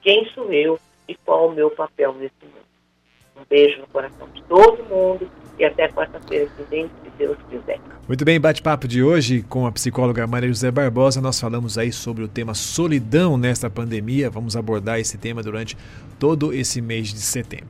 Quem 0.02 0.26
sou 0.32 0.52
eu 0.52 0.80
e 1.08 1.16
qual 1.16 1.48
o 1.48 1.52
meu 1.52 1.70
papel 1.72 2.14
nesse 2.14 2.36
mundo? 2.44 2.68
Um 3.36 3.46
beijo 3.48 3.80
no 3.80 3.88
coração 3.88 4.28
de 4.30 4.42
todo 4.44 4.84
mundo 4.86 5.30
e 5.60 5.66
até 5.66 5.88
quarta-feira 5.90 6.50
que 6.56 6.64
vem, 6.64 6.90
Deus 7.18 7.38
quiser. 7.50 7.80
Muito 8.08 8.24
bem, 8.24 8.40
bate-papo 8.40 8.88
de 8.88 9.04
hoje 9.04 9.44
com 9.50 9.66
a 9.66 9.72
psicóloga 9.72 10.26
Maria 10.26 10.48
José 10.48 10.72
Barbosa. 10.72 11.20
Nós 11.20 11.40
falamos 11.40 11.78
aí 11.78 11.92
sobre 11.92 12.24
o 12.24 12.28
tema 12.28 12.54
solidão 12.54 13.38
nesta 13.38 13.70
pandemia. 13.70 14.30
Vamos 14.30 14.56
abordar 14.56 15.00
esse 15.00 15.18
tema 15.18 15.44
durante 15.44 15.78
todo 16.18 16.54
esse 16.54 16.82
mês 16.82 17.10
de 17.10 17.20
setembro. 17.20 17.66